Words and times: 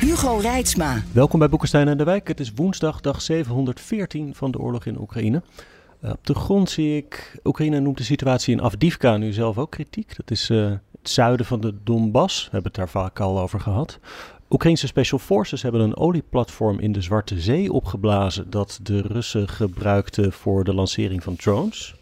Hugo 0.00 0.36
Reitsma. 0.36 1.02
Welkom 1.12 1.38
bij 1.38 1.48
Boekenstein 1.48 1.88
en 1.88 1.96
de 1.96 2.04
Wijk. 2.04 2.28
Het 2.28 2.40
is 2.40 2.52
woensdag, 2.54 3.00
dag 3.00 3.22
714 3.22 4.34
van 4.34 4.50
de 4.50 4.58
oorlog 4.58 4.86
in 4.86 5.00
Oekraïne. 5.00 5.42
Uh, 6.04 6.10
op 6.10 6.26
de 6.26 6.34
grond 6.34 6.70
zie 6.70 6.96
ik, 6.96 7.40
Oekraïne 7.44 7.80
noemt 7.80 7.96
de 7.96 8.04
situatie 8.04 8.54
in 8.54 8.60
Afdivka 8.60 9.16
nu 9.16 9.32
zelf 9.32 9.58
ook 9.58 9.70
kritiek. 9.70 10.16
Dat 10.16 10.30
is 10.30 10.50
uh, 10.50 10.70
het 10.70 11.10
zuiden 11.10 11.46
van 11.46 11.60
de 11.60 11.74
Donbass, 11.84 12.44
we 12.44 12.50
hebben 12.50 12.70
het 12.70 12.80
daar 12.80 12.88
vaak 12.88 13.20
al 13.20 13.40
over 13.40 13.60
gehad. 13.60 13.98
Oekraïnse 14.50 14.86
Special 14.86 15.18
Forces 15.18 15.62
hebben 15.62 15.80
een 15.80 15.96
olieplatform 15.96 16.78
in 16.78 16.92
de 16.92 17.02
Zwarte 17.02 17.40
Zee 17.40 17.72
opgeblazen 17.72 18.50
dat 18.50 18.80
de 18.82 19.00
Russen 19.00 19.48
gebruikten 19.48 20.32
voor 20.32 20.64
de 20.64 20.74
lancering 20.74 21.22
van 21.22 21.36
drones. 21.36 21.94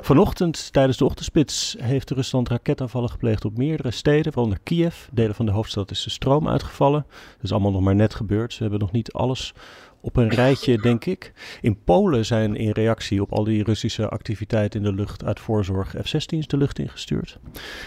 Vanochtend 0.00 0.72
tijdens 0.72 0.96
de 0.96 1.04
ochtendspits 1.04 1.76
heeft 1.78 2.10
Rusland 2.10 2.48
raketaanvallen 2.48 3.10
gepleegd 3.10 3.44
op 3.44 3.56
meerdere 3.56 3.90
steden, 3.90 4.32
waaronder 4.32 4.58
Kiev. 4.62 5.06
Delen 5.12 5.34
van 5.34 5.46
de 5.46 5.52
hoofdstad 5.52 5.90
is 5.90 6.02
de 6.02 6.10
stroom 6.10 6.48
uitgevallen. 6.48 7.04
Dat 7.08 7.42
is 7.42 7.52
allemaal 7.52 7.70
nog 7.70 7.80
maar 7.80 7.94
net 7.94 8.14
gebeurd. 8.14 8.52
Ze 8.52 8.62
hebben 8.62 8.80
nog 8.80 8.92
niet 8.92 9.12
alles 9.12 9.54
op 10.02 10.16
een 10.16 10.28
rijtje, 10.28 10.78
denk 10.88 11.04
ik. 11.04 11.32
In 11.60 11.82
Polen 11.84 12.26
zijn 12.26 12.56
in 12.56 12.70
reactie 12.70 13.22
op 13.22 13.32
al 13.32 13.44
die 13.44 13.64
Russische 13.64 14.08
activiteiten 14.08 14.80
in 14.80 14.86
de 14.86 14.94
lucht 14.94 15.24
uit 15.24 15.40
voorzorg 15.40 15.94
F-16's 16.02 16.46
de 16.46 16.56
lucht 16.56 16.78
ingestuurd. 16.78 17.38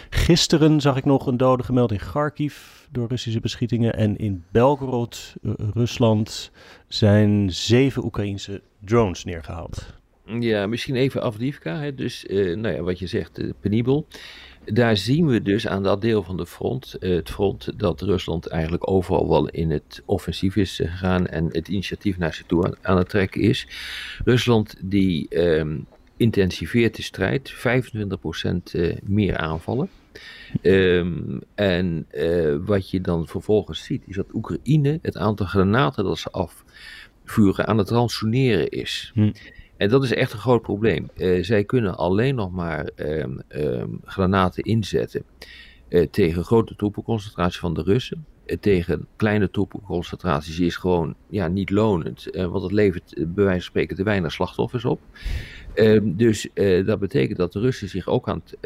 Gisteren 0.09 0.81
zag 0.81 0.97
ik 0.97 1.05
nog 1.05 1.27
een 1.27 1.37
dode 1.37 1.63
gemeld 1.63 1.91
in 1.91 1.97
Kharkiv 1.97 2.57
door 2.91 3.07
Russische 3.07 3.39
beschietingen. 3.39 3.93
En 3.93 4.17
in 4.17 4.43
Belgorod, 4.51 5.35
uh, 5.41 5.53
Rusland, 5.73 6.51
zijn 6.87 7.51
zeven 7.51 8.03
Oekraïnse 8.03 8.61
drones 8.79 9.23
neergehaald. 9.23 9.93
Ja, 10.25 10.67
misschien 10.67 10.95
even 10.95 11.21
Afdivka. 11.21 11.79
Hè. 11.79 11.95
Dus, 11.95 12.25
uh, 12.25 12.55
nou 12.57 12.75
ja, 12.75 12.81
wat 12.81 12.99
je 12.99 13.07
zegt, 13.07 13.39
uh, 13.39 13.51
penibel. 13.59 14.07
Daar 14.65 14.97
zien 14.97 15.27
we 15.27 15.41
dus 15.41 15.67
aan 15.67 15.83
dat 15.83 16.01
deel 16.01 16.23
van 16.23 16.37
de 16.37 16.45
front, 16.45 16.95
uh, 16.99 17.15
het 17.15 17.29
front, 17.29 17.79
dat 17.79 18.01
Rusland 18.01 18.47
eigenlijk 18.47 18.89
overal 18.89 19.29
wel 19.29 19.49
in 19.49 19.71
het 19.71 20.03
offensief 20.05 20.55
is 20.55 20.75
gegaan 20.75 21.27
en 21.27 21.45
het 21.51 21.67
initiatief 21.67 22.17
naar 22.17 22.33
zich 22.33 22.45
toe 22.45 22.77
aan, 22.81 22.97
het 22.97 23.09
trekken 23.09 23.41
is. 23.41 23.67
Rusland 24.23 24.75
die 24.81 25.39
um, 25.39 25.85
intensiveert 26.17 26.95
de 26.95 27.01
strijd, 27.01 27.53
25% 27.53 27.57
meer 29.03 29.37
aanvallen. 29.37 29.89
Um, 30.61 31.41
en 31.55 32.07
wat 32.65 32.89
je 32.89 33.01
dan 33.01 33.27
vervolgens 33.27 33.83
ziet, 33.83 34.03
is 34.07 34.15
dat 34.15 34.33
Oekraïne 34.33 34.99
het 35.01 35.17
aantal 35.17 35.45
granaten 35.45 36.03
dat 36.03 36.17
ze 36.17 36.29
afvuren 36.31 37.67
aan 37.67 37.77
het 37.77 37.89
ransoneren 37.89 38.69
is. 38.69 39.11
Hm. 39.13 39.31
En 39.77 39.89
dat 39.89 40.03
is 40.03 40.13
echt 40.13 40.33
een 40.33 40.39
groot 40.39 40.61
probleem. 40.61 41.09
Uh, 41.15 41.43
zij 41.43 41.63
kunnen 41.63 41.97
alleen 41.97 42.35
nog 42.35 42.51
maar 42.51 42.89
um, 42.95 43.41
um, 43.49 43.99
granaten 44.03 44.63
inzetten 44.63 45.23
uh, 45.89 46.07
tegen 46.11 46.43
grote 46.43 46.75
troepenconcentraties 46.75 47.59
van 47.59 47.73
de 47.73 47.81
Russen. 47.81 48.25
Uh, 48.45 48.57
tegen 48.59 49.07
kleine 49.15 49.51
troepenconcentraties 49.51 50.59
is 50.59 50.75
gewoon 50.75 51.15
ja, 51.29 51.47
niet 51.47 51.69
lonend, 51.69 52.27
want 52.33 52.63
het 52.63 52.71
levert 52.71 53.13
bij 53.15 53.43
wijze 53.43 53.51
van 53.51 53.61
spreken 53.61 53.95
te 53.95 54.03
weinig 54.03 54.31
slachtoffers 54.31 54.85
op. 54.85 54.99
Ehm, 55.73 56.15
dus 56.15 56.47
dat 56.85 56.99
betekent 56.99 57.37
dat 57.37 57.53
de 57.53 57.59
Russen 57.59 57.89
zich 57.89 58.07
ook 58.07 58.29
aan 58.29 58.41
het 58.45 58.57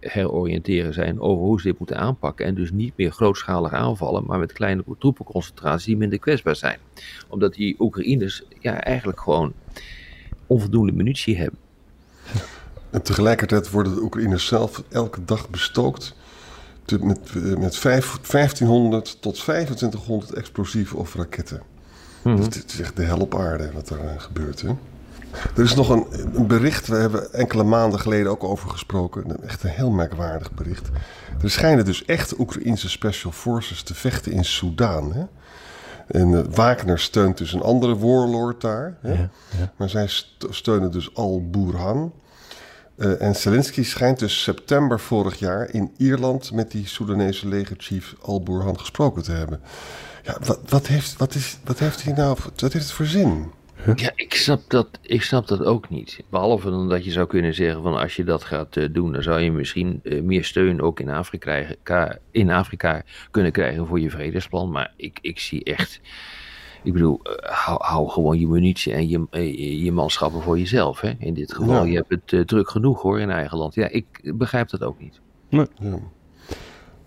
heroriënteren 0.00 0.94
zijn 0.94 1.20
over 1.20 1.44
hoe 1.44 1.60
ze 1.60 1.66
dit 1.68 1.78
moeten 1.78 1.98
aanpakken. 1.98 2.46
En 2.46 2.54
dus 2.54 2.70
niet 2.70 2.92
meer 2.96 3.10
grootschalig 3.10 3.72
aanvallen, 3.72 4.24
maar 4.26 4.38
met 4.38 4.52
kleine 4.52 4.84
troepenconcentraties 4.98 5.86
die 5.86 5.96
minder 5.96 6.18
kwetsbaar 6.18 6.56
zijn. 6.56 6.78
Omdat 7.28 7.54
die 7.54 7.76
Oekraïners 7.78 8.42
ja, 8.60 8.80
eigenlijk 8.80 9.20
gewoon 9.20 9.52
onvoldoende 10.46 10.92
munitie 10.92 11.36
hebben. 11.36 11.58
En 12.90 13.02
tegelijkertijd 13.02 13.70
worden 13.70 13.94
de 13.94 14.02
Oekraïners 14.02 14.46
zelf 14.46 14.82
elke 14.88 15.24
dag 15.24 15.50
bestookt 15.50 16.14
met, 17.00 17.34
met 17.58 17.82
1500 17.82 19.20
tot 19.20 19.34
2500 19.34 20.32
explosieven 20.32 20.98
of 20.98 21.14
raketten. 21.14 21.62
Mm 22.22 22.32
-hmm. 22.32 22.44
Dus 22.44 22.54
het 22.54 22.72
is 22.72 22.80
echt 22.80 22.96
de 22.96 23.02
hel 23.02 23.18
op 23.18 23.34
aarde 23.34 23.72
wat 23.72 23.90
er 23.90 24.04
uh, 24.04 24.10
gebeurt. 24.16 24.60
Hè? 24.60 24.68
Er 25.56 25.62
is 25.62 25.74
nog 25.74 25.88
een, 25.88 26.06
een, 26.34 26.46
bericht, 26.46 26.86
we 26.86 26.96
hebben 26.96 27.32
enkele 27.32 27.64
maanden 27.64 28.00
geleden 28.00 28.30
ook 28.30 28.44
over 28.44 28.70
gesproken. 28.70 29.42
Echt 29.42 29.62
een 29.62 29.70
heel 29.70 29.90
merkwaardig 29.90 30.52
bericht. 30.52 30.88
Er 31.42 31.50
schijnen 31.50 31.84
dus 31.84 32.04
echt 32.04 32.38
Oekraïnse 32.38 32.88
special 32.88 33.32
forces 33.32 33.82
te 33.82 33.94
vechten 33.94 34.32
in 34.32 34.44
Soudaan. 34.44 35.12
Hè? 35.12 35.24
En 36.06 36.30
uh, 36.30 36.40
Wagner 36.50 36.98
steunt 36.98 37.38
dus 37.38 37.52
een 37.52 37.62
andere 37.62 37.98
warlord 37.98 38.60
daar. 38.60 38.96
Hè? 39.00 39.12
Ja, 39.12 39.30
ja. 39.58 39.72
Maar 39.76 39.88
zij 39.88 40.06
st 40.06 40.46
steunen 40.50 40.90
dus 40.90 41.14
Al-Burhan. 41.14 42.12
Uh, 42.96 43.22
en 43.22 43.36
Zelensky 43.36 43.82
schijnt 43.82 44.18
dus 44.18 44.42
september 44.42 45.00
vorig 45.00 45.38
jaar 45.38 45.70
in 45.70 45.92
Ierland 45.96 46.52
met 46.52 46.70
die 46.70 46.86
Soedanese 46.86 47.48
legerchief 47.48 48.14
Al-Burhan 48.22 48.78
gesproken 48.78 49.22
te 49.22 49.32
hebben. 49.32 49.60
Ja, 50.22 50.36
wat, 50.44 50.58
wat, 50.68 50.86
heeft, 50.86 51.16
wat, 51.16 51.34
is, 51.34 51.58
wat 51.64 51.78
heeft 51.78 52.04
hij 52.04 52.12
nou 52.12 52.36
wat 52.42 52.72
heeft 52.72 52.84
het 52.84 52.92
voor 52.92 53.06
zin? 53.06 53.50
Ja, 53.94 54.10
ik 54.14 54.34
snap, 54.34 54.60
dat, 54.68 54.88
ik 55.02 55.22
snap 55.22 55.46
dat 55.46 55.64
ook 55.64 55.88
niet. 55.88 56.20
Behalve 56.30 56.70
dan 56.70 56.88
dat 56.88 57.04
je 57.04 57.10
zou 57.10 57.26
kunnen 57.26 57.54
zeggen 57.54 57.82
van 57.82 57.96
als 57.96 58.16
je 58.16 58.24
dat 58.24 58.44
gaat 58.44 58.76
uh, 58.76 58.88
doen, 58.92 59.12
dan 59.12 59.22
zou 59.22 59.40
je 59.40 59.52
misschien 59.52 60.00
uh, 60.02 60.22
meer 60.22 60.44
steun 60.44 60.80
ook 60.80 61.00
in 61.00 61.08
Afrika, 61.08 61.66
in 62.30 62.50
Afrika 62.50 63.02
kunnen 63.30 63.52
krijgen 63.52 63.86
voor 63.86 64.00
je 64.00 64.10
vredesplan. 64.10 64.70
Maar 64.70 64.92
ik, 64.96 65.18
ik 65.20 65.38
zie 65.38 65.64
echt, 65.64 66.00
ik 66.82 66.92
bedoel, 66.92 67.20
uh, 67.24 67.32
hou, 67.50 67.78
hou, 67.82 68.08
gewoon 68.08 68.38
je 68.38 68.46
munitie 68.46 68.92
en 68.92 69.08
je, 69.08 69.82
je 69.84 69.92
manschappen 69.92 70.42
voor 70.42 70.58
jezelf. 70.58 71.00
Hè? 71.00 71.12
In 71.18 71.34
dit 71.34 71.54
geval, 71.54 71.84
ja. 71.84 71.90
je 71.90 72.04
hebt 72.08 72.30
het 72.30 72.48
druk 72.48 72.70
genoeg 72.70 73.02
hoor 73.02 73.20
in 73.20 73.30
eigen 73.30 73.58
land. 73.58 73.74
Ja, 73.74 73.88
ik 73.88 74.32
begrijp 74.34 74.68
dat 74.68 74.82
ook 74.82 74.98
niet. 74.98 75.20
Nee. 75.48 75.66
Ja. 75.80 75.98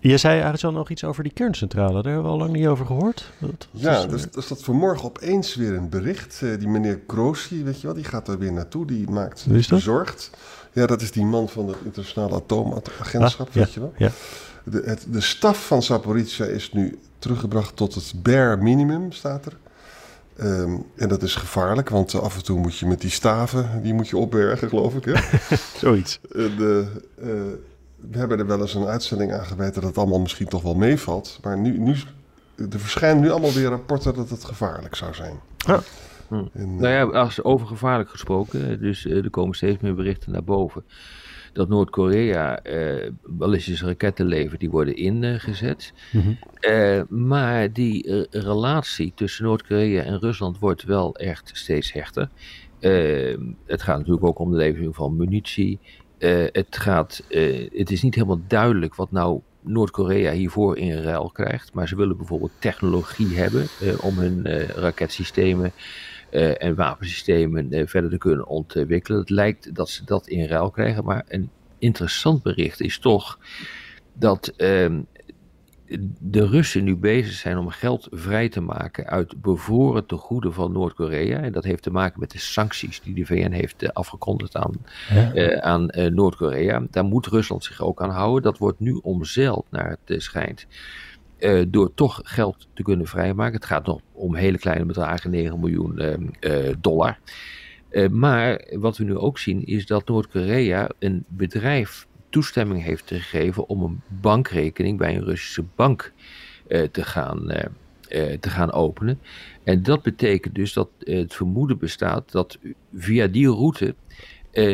Je 0.00 0.16
zei 0.16 0.32
eigenlijk 0.32 0.64
al 0.64 0.72
nog 0.72 0.90
iets 0.90 1.04
over 1.04 1.22
die 1.22 1.32
kerncentrale. 1.32 2.02
Daar 2.02 2.12
hebben 2.12 2.22
we 2.22 2.28
al 2.28 2.38
lang 2.38 2.52
niet 2.52 2.66
over 2.66 2.86
gehoord. 2.86 3.30
Dat, 3.38 3.50
dat 3.50 3.82
ja, 3.82 3.98
is, 3.98 4.06
dus, 4.06 4.26
er 4.34 4.42
staat 4.42 4.62
vanmorgen 4.62 5.04
opeens 5.04 5.54
weer 5.54 5.74
een 5.74 5.88
bericht. 5.88 6.40
Uh, 6.42 6.58
die 6.58 6.68
meneer 6.68 7.00
Grossi, 7.06 7.64
weet 7.64 7.80
je 7.80 7.86
wel, 7.86 7.96
die 7.96 8.04
gaat 8.04 8.26
daar 8.26 8.38
weer 8.38 8.52
naartoe. 8.52 8.86
Die 8.86 9.10
maakt 9.10 9.38
zich 9.38 9.68
bezorgd. 9.68 10.30
Ja, 10.72 10.86
dat 10.86 11.02
is 11.02 11.12
die 11.12 11.24
man 11.24 11.48
van 11.48 11.68
het 11.68 11.76
internationale 11.84 12.34
atoomagentschap, 12.34 13.48
ah, 13.48 13.54
weet 13.54 13.72
ja, 13.72 13.74
je 13.74 13.80
wel. 13.80 13.92
Ja. 13.96 14.10
De, 14.64 14.82
het, 14.84 15.06
de 15.10 15.20
staf 15.20 15.66
van 15.66 15.82
Zaporizhia 15.82 16.46
is 16.46 16.72
nu 16.72 16.98
teruggebracht 17.18 17.76
tot 17.76 17.94
het 17.94 18.12
bare 18.16 18.56
minimum, 18.56 19.12
staat 19.12 19.46
er. 19.46 19.56
Um, 20.42 20.86
en 20.96 21.08
dat 21.08 21.22
is 21.22 21.34
gevaarlijk, 21.34 21.88
want 21.88 22.12
uh, 22.12 22.20
af 22.20 22.36
en 22.36 22.42
toe 22.42 22.58
moet 22.58 22.76
je 22.76 22.86
met 22.86 23.00
die 23.00 23.10
staven, 23.10 23.82
die 23.82 23.94
moet 23.94 24.08
je 24.08 24.16
opbergen, 24.16 24.68
geloof 24.68 24.94
ik. 24.94 25.04
Hè? 25.04 25.38
Zoiets. 25.86 26.20
de, 26.30 26.86
uh, 27.22 27.30
we 28.10 28.18
hebben 28.18 28.38
er 28.38 28.46
wel 28.46 28.60
eens 28.60 28.74
een 28.74 28.86
uitzending 28.86 29.32
aan 29.32 29.46
gewijd 29.46 29.74
dat 29.74 29.82
het 29.82 29.98
allemaal 29.98 30.20
misschien 30.20 30.48
toch 30.48 30.62
wel 30.62 30.74
meevalt. 30.74 31.38
Maar 31.42 31.58
nu, 31.58 31.78
nu, 31.78 31.96
er 32.56 32.80
verschijnen 32.80 33.22
nu 33.22 33.30
allemaal 33.30 33.52
weer 33.52 33.68
rapporten 33.68 34.14
dat 34.14 34.30
het 34.30 34.44
gevaarlijk 34.44 34.94
zou 34.94 35.14
zijn. 35.14 35.40
Ja. 35.56 35.80
Hm. 36.28 36.44
En, 36.52 36.76
nou 36.76 36.88
ja, 36.88 37.18
als 37.18 37.42
over 37.42 37.66
gevaarlijk 37.66 38.10
gesproken, 38.10 38.80
dus 38.80 39.04
uh, 39.04 39.24
er 39.24 39.30
komen 39.30 39.56
steeds 39.56 39.80
meer 39.80 39.94
berichten 39.94 40.32
naar 40.32 40.44
boven. 40.44 40.84
Dat 41.52 41.68
Noord-Korea 41.68 42.66
uh, 42.66 43.10
ballistische 43.26 43.86
raketten 43.86 44.26
levert, 44.26 44.60
die 44.60 44.70
worden 44.70 44.96
ingezet. 44.96 45.92
Mm 46.12 46.20
-hmm. 46.20 46.38
uh, 46.60 47.02
maar 47.08 47.72
die 47.72 48.26
relatie 48.30 49.12
tussen 49.14 49.44
Noord-Korea 49.44 50.02
en 50.02 50.18
Rusland 50.18 50.58
wordt 50.58 50.82
wel 50.82 51.16
echt 51.16 51.50
steeds 51.54 51.92
hechter. 51.92 52.28
het 53.66 53.82
gaat 53.82 53.98
natuurlijk 53.98 54.26
ook 54.26 54.38
om 54.38 54.50
de 54.50 54.56
levering 54.56 54.94
van 54.94 55.16
munitie, 55.16 55.80
uh, 56.20 56.46
het, 56.52 56.76
gaat, 56.76 57.22
uh, 57.28 57.70
het 57.72 57.90
is 57.90 58.02
niet 58.02 58.14
helemaal 58.14 58.40
duidelijk 58.46 58.94
wat 58.94 59.10
nou 59.10 59.40
Noord-Korea 59.60 60.32
hiervoor 60.32 60.78
in 60.78 61.02
ruil 61.02 61.30
krijgt. 61.30 61.72
Maar 61.72 61.88
ze 61.88 61.96
willen 61.96 62.16
bijvoorbeeld 62.16 62.50
technologie 62.58 63.38
hebben 63.38 63.66
uh, 63.82 64.04
om 64.04 64.18
hun 64.18 64.66
raketsystemen 64.66 65.72
en 66.58 66.74
wapensystemen 66.74 67.88
verder 67.88 68.10
te 68.10 68.18
kunnen 68.18 68.46
ontwikkelen. 68.46 69.20
Het 69.20 69.30
lijkt 69.30 69.74
dat 69.74 69.88
ze 69.88 70.04
dat 70.04 70.28
in 70.28 70.46
ruil 70.46 70.70
krijgen. 70.70 71.04
Maar 71.04 71.24
een 71.28 71.50
interessant 71.78 72.42
bericht 72.42 72.80
is 72.80 72.98
toch 72.98 73.38
dat 74.12 74.52
ehm, 74.56 75.00
de 76.18 76.46
Russen 76.46 76.84
nu 76.84 76.96
bezig 76.96 77.32
zijn 77.32 77.58
om 77.58 77.68
geld 77.68 78.08
vrij 78.10 78.48
te 78.48 78.60
maken 78.60 79.06
uit 79.06 79.42
bevoren 79.42 80.06
tegoeden 80.06 80.52
van 80.52 80.72
Noord-Korea. 80.72 81.38
En 81.38 81.52
dat 81.52 81.64
heeft 81.64 81.82
te 81.82 81.90
maken 81.90 82.20
met 82.20 82.30
de 82.30 82.38
sancties 82.38 83.00
die 83.00 83.14
de 83.14 83.26
VN 83.26 83.50
heeft 83.50 83.82
uh, 83.82 83.88
afgekondigd 83.92 84.56
aan, 84.56 84.72
ja. 85.14 85.34
uh, 85.34 85.56
aan 85.56 85.88
uh, 85.90 86.06
Noord-Korea. 86.06 86.82
Daar 86.90 87.04
moet 87.04 87.26
Rusland 87.26 87.64
zich 87.64 87.82
ook 87.82 88.02
aan 88.02 88.10
houden. 88.10 88.42
Dat 88.42 88.58
wordt 88.58 88.80
nu 88.80 88.98
omzeild 89.02 89.66
naar 89.70 89.96
het 90.04 90.22
schijnt. 90.22 90.66
uh, 91.38 91.64
door 91.68 91.94
toch 91.94 92.20
geld 92.24 92.68
te 92.74 92.82
kunnen 92.82 93.06
vrijmaken. 93.06 93.54
Het 93.54 93.64
gaat 93.64 93.86
nog 93.86 94.00
om 94.12 94.34
hele 94.34 94.58
kleine 94.58 94.84
bedragen, 94.84 95.30
9 95.30 95.60
miljoen 95.60 96.02
dollar. 96.80 97.18
maar 98.10 98.64
wat 98.72 98.96
we 98.96 99.04
nu 99.04 99.16
ook 99.16 99.38
zien 99.38 99.66
is 99.66 99.86
dat 99.86 100.08
Noord-Korea 100.08 100.90
een 100.98 101.24
bedrijf 101.28 102.06
toestemming 102.30 102.82
heeft 102.82 103.08
gegeven 103.08 103.68
om 103.68 103.82
een 103.82 104.00
bankrekening 104.20 104.98
bij 104.98 105.16
een 105.16 105.24
Russische 105.24 105.64
bank 105.74 106.12
te, 106.68 107.04
gaan, 107.04 107.46
te 108.40 108.50
gaan 108.50 108.72
openen. 108.72 109.20
En 109.64 109.82
dat 109.82 110.02
betekent 110.02 110.54
dus 110.54 110.72
dat 110.72 110.88
het 110.98 111.34
vermoeden 111.34 111.78
bestaat 111.78 112.32
dat 112.32 112.58
via 112.94 113.26
die 113.26 113.48
route 113.48 113.94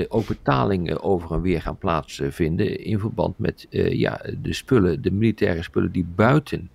ook 0.09 0.27
betalingen 0.27 1.03
over 1.03 1.33
en 1.33 1.41
weer 1.41 1.63
gaan 1.63 1.79
plaatsvinden 1.79 2.85
in 2.85 2.99
verband 2.99 3.39
met 3.39 3.67
ja, 3.71 4.21
de 4.41 4.53
spullen, 4.53 5.03
de 5.03 5.11
militaire 5.11 5.63
spullen 5.63 5.93
die 5.93 6.07
buiten 6.15 6.71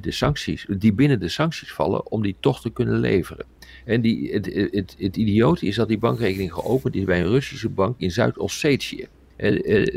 de 0.00 0.10
sancties, 0.10 0.66
die 0.78 0.92
binnen 0.92 1.20
de 1.20 1.28
sancties 1.28 1.72
vallen, 1.72 2.10
om 2.10 2.22
die 2.22 2.36
toch 2.40 2.60
te 2.60 2.70
kunnen 2.70 2.98
leveren. 2.98 3.46
En 3.84 4.00
die, 4.00 4.32
het, 4.32 4.46
het, 4.70 4.94
het 4.98 5.16
idioot 5.16 5.62
is 5.62 5.76
dat 5.76 5.88
die 5.88 5.98
bankrekening 5.98 6.52
geopend 6.52 6.94
is 6.94 7.04
bij 7.04 7.20
een 7.20 7.28
Russische 7.28 7.68
bank 7.68 7.94
in 7.98 8.10
Zuid-Ossetië. 8.10 9.08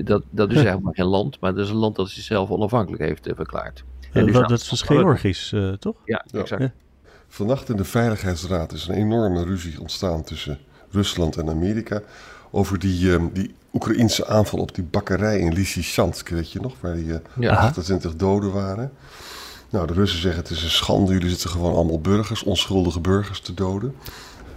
Dat, 0.03 0.23
dat 0.29 0.49
is 0.49 0.55
eigenlijk 0.55 0.85
maar 0.85 0.95
geen 0.95 1.05
land, 1.05 1.39
maar 1.39 1.55
dat 1.55 1.63
is 1.63 1.69
een 1.69 1.75
land 1.75 1.95
dat 1.95 2.09
zichzelf 2.09 2.49
onafhankelijk 2.49 3.03
heeft 3.03 3.29
verklaard. 3.35 3.83
En 4.11 4.25
dus 4.25 4.33
dat, 4.33 4.49
dat 4.49 4.59
is 4.71 4.81
Georgisch, 4.81 5.53
toch? 5.79 5.95
Ja, 6.05 6.25
exact. 6.31 6.71
Vannacht 7.27 7.69
in 7.69 7.75
de 7.75 7.83
Veiligheidsraad 7.83 8.73
is 8.73 8.87
een 8.87 8.95
enorme 8.95 9.43
ruzie 9.43 9.79
ontstaan 9.79 10.23
tussen 10.23 10.59
Rusland 10.91 11.37
en 11.37 11.49
Amerika. 11.49 12.01
Over 12.51 12.79
die, 12.79 13.05
uh, 13.05 13.23
die 13.33 13.53
Oekraïnse 13.73 14.27
aanval 14.27 14.59
op 14.59 14.75
die 14.75 14.83
bakkerij 14.83 15.39
in 15.39 15.53
Lysychansk, 15.53 16.29
weet 16.29 16.51
je 16.51 16.59
nog? 16.59 16.73
Waar 16.79 16.95
die 16.95 17.05
uh, 17.05 17.15
ja. 17.39 17.55
28 17.55 18.15
doden 18.15 18.51
waren. 18.51 18.91
Nou, 19.69 19.87
de 19.87 19.93
Russen 19.93 20.21
zeggen 20.21 20.41
het 20.41 20.51
is 20.51 20.63
een 20.63 20.69
schande. 20.69 21.13
Jullie 21.13 21.29
zitten 21.29 21.49
gewoon 21.49 21.73
allemaal 21.73 22.01
burgers, 22.01 22.43
onschuldige 22.43 22.99
burgers 22.99 23.39
te 23.39 23.53
doden. 23.53 23.95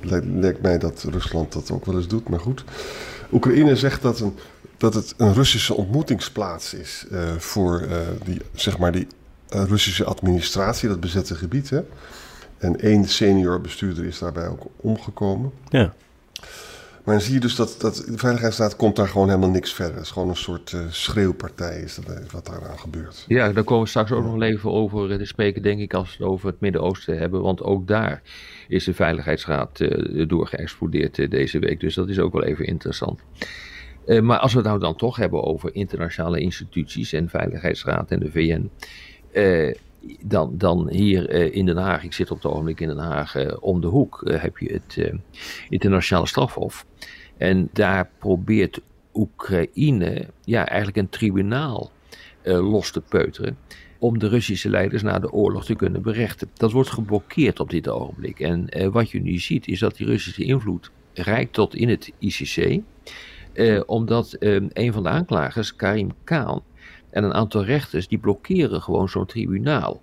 Lijkt 0.00 0.62
mij 0.62 0.78
dat 0.78 1.06
Rusland 1.10 1.52
dat 1.52 1.70
ook 1.70 1.86
wel 1.86 1.96
eens 1.96 2.08
doet, 2.08 2.28
maar 2.28 2.40
goed. 2.40 2.64
Oekraïne 3.32 3.76
zegt 3.76 4.02
dat, 4.02 4.20
een, 4.20 4.38
dat 4.78 4.94
het 4.94 5.14
een 5.16 5.34
Russische 5.34 5.74
ontmoetingsplaats 5.74 6.74
is 6.74 7.06
uh, 7.12 7.32
voor 7.38 7.82
uh, 7.82 7.96
die, 8.24 8.40
zeg 8.54 8.78
maar 8.78 8.92
die 8.92 9.06
uh, 9.54 9.64
Russische 9.64 10.04
administratie, 10.04 10.88
dat 10.88 11.00
bezette 11.00 11.34
gebied. 11.34 11.70
Hè? 11.70 11.80
En 12.58 12.80
één 12.80 13.04
senior 13.04 13.60
bestuurder 13.60 14.04
is 14.04 14.18
daarbij 14.18 14.48
ook 14.48 14.66
omgekomen. 14.76 15.52
Ja. 15.68 15.94
Maar 17.04 17.16
dan 17.16 17.26
zie 17.26 17.34
je 17.34 17.40
dus 17.40 17.54
dat, 17.54 17.76
dat 17.78 17.96
de 17.96 18.18
Veiligheidsraad 18.18 18.76
komt 18.76 18.96
daar 18.96 19.08
gewoon 19.08 19.28
helemaal 19.28 19.50
niks 19.50 19.72
verder. 19.72 19.94
Het 19.94 20.04
is 20.04 20.10
gewoon 20.10 20.28
een 20.28 20.36
soort 20.36 20.72
uh, 20.72 20.80
schreeuwpartij 20.90 21.80
is 21.80 21.94
dat, 21.94 22.30
wat 22.30 22.46
daaraan 22.46 22.78
gebeurt. 22.78 23.24
Ja, 23.28 23.52
daar 23.52 23.64
komen 23.64 23.82
we 23.82 23.88
straks 23.88 24.12
ook 24.12 24.24
nog 24.24 24.42
even 24.42 24.70
over 24.70 25.18
te 25.18 25.24
spreken, 25.24 25.62
denk 25.62 25.80
ik, 25.80 25.94
als 25.94 26.16
we 26.16 26.24
het 26.24 26.32
over 26.32 26.48
het 26.48 26.60
Midden-Oosten 26.60 27.18
hebben. 27.18 27.42
Want 27.42 27.62
ook 27.62 27.86
daar 27.86 28.22
is 28.68 28.84
de 28.84 28.94
Veiligheidsraad 28.94 29.80
uh, 29.80 30.28
door 30.28 30.46
geëxplodeerd 30.46 31.18
uh, 31.18 31.30
deze 31.30 31.58
week. 31.58 31.80
Dus 31.80 31.94
dat 31.94 32.08
is 32.08 32.18
ook 32.18 32.32
wel 32.32 32.44
even 32.44 32.66
interessant. 32.66 33.20
Maar 34.08 34.38
als 34.38 34.52
we 34.52 34.58
het 34.58 34.66
nou 34.66 34.78
dan 34.78 34.96
toch 34.96 35.16
hebben 35.16 35.42
over 35.42 35.74
internationale 35.74 36.40
instituties 36.40 37.12
en 37.12 37.28
Veiligheidsraad 37.28 38.10
en 38.10 38.20
de 38.20 38.30
VN 38.30 38.70
dan, 40.24 40.58
dan 40.58 40.88
hier 40.90 41.34
uh, 41.34 41.54
in 41.54 41.66
Den 41.66 41.76
Haag, 41.76 42.04
ik 42.04 42.12
zit 42.12 42.30
op 42.30 42.36
het 42.42 42.52
ogenblik 42.52 42.80
in 42.80 42.88
Den 42.88 42.98
Haag, 42.98 43.58
om 43.60 43.80
de 43.80 43.86
hoek 43.86 44.22
heb 44.30 44.58
je 44.58 44.72
het 44.72 45.12
internationale 45.68 46.26
strafhof. 46.26 46.86
En 47.36 47.68
daar 47.72 48.10
probeert 48.18 48.80
Oekraïne 49.14 50.26
ja, 50.44 50.66
eigenlijk 50.66 50.98
een 50.98 51.08
tribunaal 51.08 51.90
los 52.42 52.90
te 52.90 53.00
peuteren 53.00 53.58
om 53.98 54.18
de 54.18 54.28
Russische 54.28 54.70
leiders 54.70 55.02
na 55.02 55.18
de 55.18 55.32
oorlog 55.32 55.64
te 55.64 55.74
kunnen 55.74 56.02
berechten. 56.02 56.50
Dat 56.54 56.72
wordt 56.72 56.90
geblokkeerd 56.90 57.60
op 57.60 57.70
dit 57.70 57.88
ogenblik. 57.88 58.40
En 58.40 58.90
wat 58.92 59.10
je 59.10 59.20
nu 59.20 59.38
ziet 59.38 59.66
is 59.66 59.78
dat 59.78 59.96
die 59.96 60.06
Russische 60.06 60.44
invloed 60.44 60.90
reikt 61.12 61.52
tot 61.52 61.74
in 61.74 61.88
het 61.88 62.12
ICC. 62.18 62.80
Omdat 63.86 64.36
een 64.38 64.92
van 64.92 65.02
de 65.02 65.08
aanklagers, 65.08 65.76
Karim 65.76 66.10
Khan, 66.24 66.62
en 67.10 67.24
een 67.24 67.34
aantal 67.34 67.64
rechters 67.64 68.08
die 68.08 68.18
blokkeren 68.18 68.82
gewoon 68.82 69.08
zo'n 69.08 69.26
tribunaal. 69.26 70.00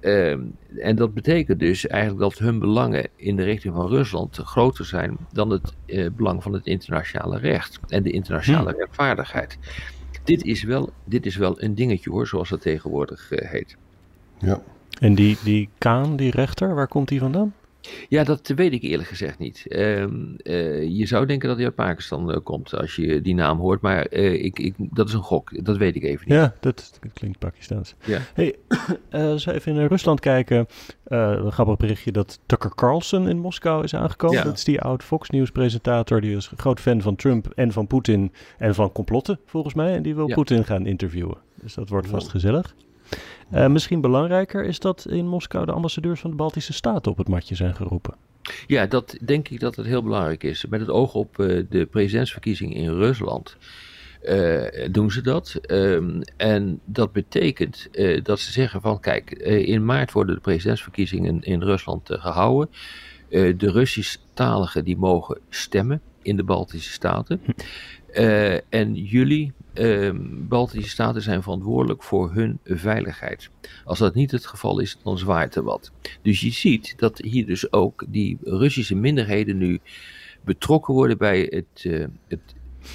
Uh, 0.00 0.30
en 0.78 0.96
dat 0.96 1.14
betekent 1.14 1.58
dus 1.60 1.86
eigenlijk 1.86 2.22
dat 2.22 2.38
hun 2.38 2.58
belangen 2.58 3.08
in 3.16 3.36
de 3.36 3.42
richting 3.42 3.74
van 3.74 3.88
Rusland 3.88 4.36
groter 4.36 4.84
zijn 4.84 5.16
dan 5.32 5.50
het 5.50 5.74
uh, 5.86 6.10
belang 6.16 6.42
van 6.42 6.52
het 6.52 6.66
internationale 6.66 7.38
recht 7.38 7.78
en 7.88 8.02
de 8.02 8.10
internationale 8.10 8.70
hm. 8.72 8.78
rechtvaardigheid. 8.78 9.58
Dit 10.24 10.44
is, 10.44 10.62
wel, 10.62 10.92
dit 11.04 11.26
is 11.26 11.36
wel 11.36 11.62
een 11.62 11.74
dingetje 11.74 12.10
hoor, 12.10 12.26
zoals 12.26 12.48
dat 12.48 12.60
tegenwoordig 12.60 13.30
uh, 13.30 13.50
heet. 13.50 13.76
Ja. 14.38 14.62
En 15.00 15.14
die, 15.14 15.36
die 15.44 15.68
Kaan, 15.78 16.16
die 16.16 16.30
rechter, 16.30 16.74
waar 16.74 16.88
komt 16.88 17.08
die 17.08 17.20
vandaan? 17.20 17.54
Ja, 18.08 18.24
dat 18.24 18.48
weet 18.48 18.72
ik 18.72 18.82
eerlijk 18.82 19.08
gezegd 19.08 19.38
niet. 19.38 19.64
Uh, 19.68 20.00
uh, 20.00 20.08
je 20.98 21.06
zou 21.06 21.26
denken 21.26 21.48
dat 21.48 21.56
hij 21.56 21.66
uit 21.66 21.74
Pakistan 21.74 22.30
uh, 22.30 22.36
komt 22.42 22.74
als 22.74 22.96
je 22.96 23.20
die 23.20 23.34
naam 23.34 23.58
hoort, 23.58 23.80
maar 23.80 24.06
eh, 24.06 24.44
ik, 24.44 24.58
ik, 24.58 24.74
dat 24.78 25.08
is 25.08 25.14
een 25.14 25.22
gok. 25.22 25.64
Dat 25.64 25.76
weet 25.76 25.96
ik 25.96 26.02
even 26.02 26.28
niet. 26.28 26.38
Ja, 26.38 26.54
dat, 26.60 27.00
klinkt 27.12 27.38
Pakistaans. 27.38 27.94
Ja. 28.04 28.18
Hey, 28.34 28.56
als 29.10 29.44
we 29.44 29.52
even 29.52 29.76
in 29.76 29.86
Rusland 29.86 30.20
kijken, 30.20 30.66
een 31.04 31.52
grappig 31.52 31.76
berichtje 31.76 32.12
dat 32.12 32.40
Tucker 32.46 32.74
Carlson 32.74 33.28
in 33.28 33.38
Moskou 33.38 33.84
is 33.84 33.94
aangekomen. 33.94 34.36
Ja. 34.36 34.44
Dat 34.44 34.56
is 34.56 34.64
die 34.64 34.80
oud 34.80 35.02
Fox 35.02 35.30
News 35.30 35.50
presentator, 35.50 36.20
die 36.20 36.36
is 36.36 36.52
groot 36.56 36.80
fan 36.80 37.02
van 37.02 37.16
Trump 37.16 37.52
en 37.54 37.72
van 37.72 37.86
Poetin 37.86 38.32
en 38.58 38.74
van 38.74 38.92
complotten 38.92 39.40
volgens 39.46 39.74
mij. 39.74 39.94
En 39.94 40.02
die 40.02 40.14
wil 40.14 40.28
ja. 40.28 40.34
Poetin 40.34 40.64
gaan 40.64 40.86
interviewen. 40.86 41.36
Dus 41.62 41.74
dat 41.74 41.88
wordt 41.88 42.08
vast 42.08 42.28
gezellig. 42.28 42.74
Uh, 43.54 43.66
misschien 43.66 44.00
belangrijker 44.00 44.64
is 44.64 44.78
dat 44.78 45.06
in 45.08 45.26
Moskou 45.26 45.66
de 45.66 45.72
ambassadeurs 45.72 46.20
van 46.20 46.30
de 46.30 46.36
Baltische 46.36 46.72
Staten 46.72 47.10
op 47.10 47.18
het 47.18 47.28
matje 47.28 47.54
zijn 47.54 47.74
geroepen. 47.74 48.14
Ja, 48.66 48.86
dat 48.86 49.16
denk 49.24 49.48
ik 49.48 49.60
dat 49.60 49.76
het 49.76 49.86
heel 49.86 50.02
belangrijk 50.02 50.42
is. 50.42 50.66
Met 50.66 50.80
het 50.80 50.90
oog 50.90 51.14
op 51.14 51.38
uh, 51.38 51.64
de 51.68 51.86
presidentsverkiezing 51.86 52.74
in 52.74 52.88
Rusland 52.88 53.56
uh, 54.22 54.62
doen 54.90 55.10
ze 55.10 55.20
dat. 55.20 55.60
Um, 55.66 56.20
en 56.36 56.80
dat 56.84 57.12
betekent 57.12 57.88
dat 58.22 58.40
ze 58.40 58.52
zeggen 58.52 58.80
van 58.80 59.00
kijk, 59.00 59.30
in 59.30 59.84
maart 59.84 60.12
worden 60.12 60.34
de 60.34 60.40
presidentsverkiezingen 60.40 61.42
in 61.42 61.62
Rusland 61.62 62.08
gehouden. 62.12 62.70
de 63.28 63.70
Russisch-taligen 63.70 64.84
die 64.84 64.96
mogen 64.96 65.38
stemmen 65.48 66.00
in 66.22 66.36
de 66.36 66.44
Baltische 66.44 66.92
Staten. 66.92 67.40
Uh, 68.14 68.72
en 68.74 68.94
jullie, 68.94 69.52
uh, 69.74 70.10
Baltische 70.48 70.90
Staten, 70.90 71.22
zijn 71.22 71.42
verantwoordelijk 71.42 72.02
voor 72.02 72.32
hun 72.32 72.58
veiligheid. 72.64 73.50
Als 73.84 73.98
dat 73.98 74.14
niet 74.14 74.30
het 74.30 74.46
geval 74.46 74.78
is, 74.78 74.98
dan 75.02 75.18
zwaait 75.18 75.54
er 75.54 75.62
wat. 75.62 75.90
Dus 76.22 76.40
je 76.40 76.50
ziet 76.50 76.94
dat 76.96 77.18
hier 77.18 77.46
dus 77.46 77.72
ook 77.72 78.04
die 78.08 78.38
Russische 78.42 78.94
minderheden 78.94 79.58
nu 79.58 79.80
betrokken 80.44 80.94
worden 80.94 81.18
bij 81.18 81.40
het, 81.40 81.84
uh, 81.84 82.06
het 82.28 82.40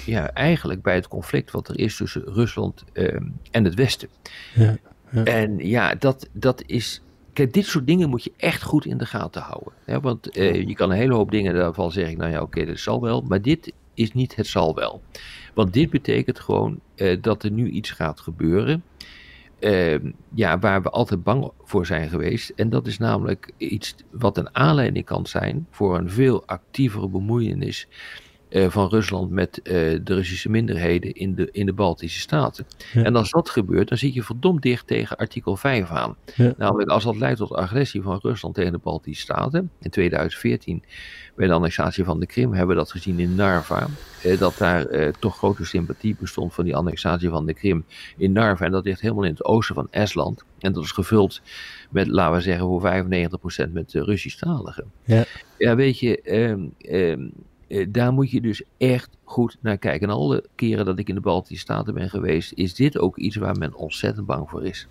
ja, 0.04 0.30
eigenlijk 0.30 0.82
bij 0.82 0.94
het 0.94 1.08
conflict 1.08 1.50
wat 1.50 1.68
er 1.68 1.78
is 1.78 1.96
tussen 1.96 2.22
Rusland 2.24 2.84
ehm, 2.92 3.24
en 3.50 3.64
het 3.64 3.74
Westen. 3.74 4.08
Ja, 4.54 4.76
ja. 5.10 5.24
En 5.24 5.58
ja, 5.58 5.94
dat, 5.94 6.28
dat 6.32 6.62
is 6.66 7.00
Kijk, 7.36 7.52
dit 7.52 7.66
soort 7.66 7.86
dingen 7.86 8.08
moet 8.08 8.24
je 8.24 8.32
echt 8.36 8.62
goed 8.62 8.84
in 8.84 8.98
de 8.98 9.06
gaten 9.06 9.42
houden. 9.42 9.72
Hè? 9.84 10.00
Want 10.00 10.36
uh, 10.36 10.54
je 10.54 10.74
kan 10.74 10.90
een 10.90 10.96
hele 10.96 11.14
hoop 11.14 11.30
dingen 11.30 11.54
daarvan 11.54 11.92
zeggen, 11.92 12.18
nou 12.18 12.30
ja, 12.30 12.40
oké, 12.40 12.58
okay, 12.58 12.64
dat 12.64 12.78
zal 12.78 13.00
wel. 13.00 13.20
Maar 13.20 13.42
dit 13.42 13.72
is 13.94 14.12
niet 14.12 14.36
het 14.36 14.46
zal 14.46 14.74
wel. 14.74 15.02
Want 15.56 15.72
dit 15.72 15.90
betekent 15.90 16.40
gewoon 16.40 16.80
uh, 16.96 17.16
dat 17.20 17.42
er 17.42 17.50
nu 17.50 17.68
iets 17.68 17.90
gaat 17.90 18.20
gebeuren. 18.20 18.84
Uh, 19.60 19.98
ja, 20.34 20.58
waar 20.58 20.82
we 20.82 20.90
altijd 20.90 21.22
bang 21.22 21.50
voor 21.64 21.86
zijn 21.86 22.08
geweest. 22.08 22.50
En 22.50 22.70
dat 22.70 22.86
is 22.86 22.98
namelijk 22.98 23.52
iets 23.56 23.94
wat 24.10 24.38
een 24.38 24.54
aanleiding 24.54 25.04
kan 25.04 25.26
zijn 25.26 25.66
voor 25.70 25.98
een 25.98 26.10
veel 26.10 26.46
actievere 26.46 27.08
bemoeienis 27.08 27.88
uh, 28.48 28.68
van 28.68 28.88
Rusland 28.88 29.30
met 29.30 29.60
de 29.62 30.00
Russische 30.04 30.50
minderheden 30.50 31.12
in 31.12 31.34
de, 31.34 31.48
in 31.52 31.66
de 31.66 31.72
Baltische 31.72 32.20
Staten. 32.20 32.66
Ja. 32.92 33.02
En 33.02 33.16
als 33.16 33.30
dat 33.30 33.50
gebeurt, 33.50 33.88
dan 33.88 33.98
zit 33.98 34.14
je 34.14 34.22
verdomd 34.22 34.62
dicht 34.62 34.86
tegen 34.86 35.16
artikel 35.16 35.56
5 35.56 35.90
aan. 35.90 36.16
Ja. 36.34 36.54
Namelijk 36.56 36.90
als 36.90 37.04
dat 37.04 37.16
leidt 37.16 37.38
tot 37.38 37.52
agressie 37.52 38.02
van 38.02 38.18
Rusland 38.22 38.54
tegen 38.54 38.72
de 38.72 38.78
Baltische 38.78 39.22
Staten. 39.22 39.70
In 39.80 39.90
2014 39.90 40.82
bij 41.36 41.46
de 41.46 41.52
annexatie 41.52 42.04
van 42.04 42.20
de 42.20 42.26
Krim 42.26 42.52
hebben 42.52 42.76
we 42.76 42.82
dat 42.82 42.90
gezien 42.90 43.18
in 43.18 43.34
Narva. 43.34 43.86
Eh, 44.22 44.38
dat 44.38 44.58
daar 44.58 44.86
eh, 44.86 45.12
toch 45.18 45.36
grote 45.36 45.64
sympathie 45.64 46.16
bestond 46.18 46.54
van 46.54 46.64
die 46.64 46.76
annexatie 46.76 47.28
van 47.28 47.46
de 47.46 47.54
Krim 47.54 47.84
in 48.16 48.32
Narva. 48.32 48.64
En 48.64 48.70
dat 48.70 48.84
ligt 48.84 49.00
helemaal 49.00 49.24
in 49.24 49.30
het 49.30 49.44
oosten 49.44 49.74
van 49.74 49.88
Estland. 49.90 50.44
En 50.58 50.72
dat 50.72 50.84
is 50.84 50.90
gevuld 50.90 51.40
met, 51.90 52.06
laten 52.06 52.36
we 52.36 52.40
zeggen, 52.40 52.66
voor 52.66 53.68
95% 53.68 53.72
met 53.72 53.92
Russisch-taligen. 53.92 54.92
Ja. 55.04 55.24
ja, 55.58 55.76
weet 55.76 55.98
je, 55.98 56.20
ehm, 56.22 56.66
ehm, 56.78 57.28
eh, 57.68 57.86
daar 57.88 58.12
moet 58.12 58.30
je 58.30 58.40
dus 58.40 58.62
echt 58.78 59.08
goed 59.24 59.56
naar 59.60 59.78
kijken. 59.78 60.08
En 60.08 60.14
alle 60.14 60.44
keren 60.54 60.84
dat 60.84 60.98
ik 60.98 61.08
in 61.08 61.14
de 61.14 61.20
Baltische 61.20 61.62
Staten 61.62 61.94
ben 61.94 62.10
geweest, 62.10 62.52
is 62.54 62.74
dit 62.74 62.98
ook 62.98 63.16
iets 63.16 63.36
waar 63.36 63.56
men 63.56 63.74
ontzettend 63.74 64.26
bang 64.26 64.50
voor 64.50 64.64
is. 64.64 64.86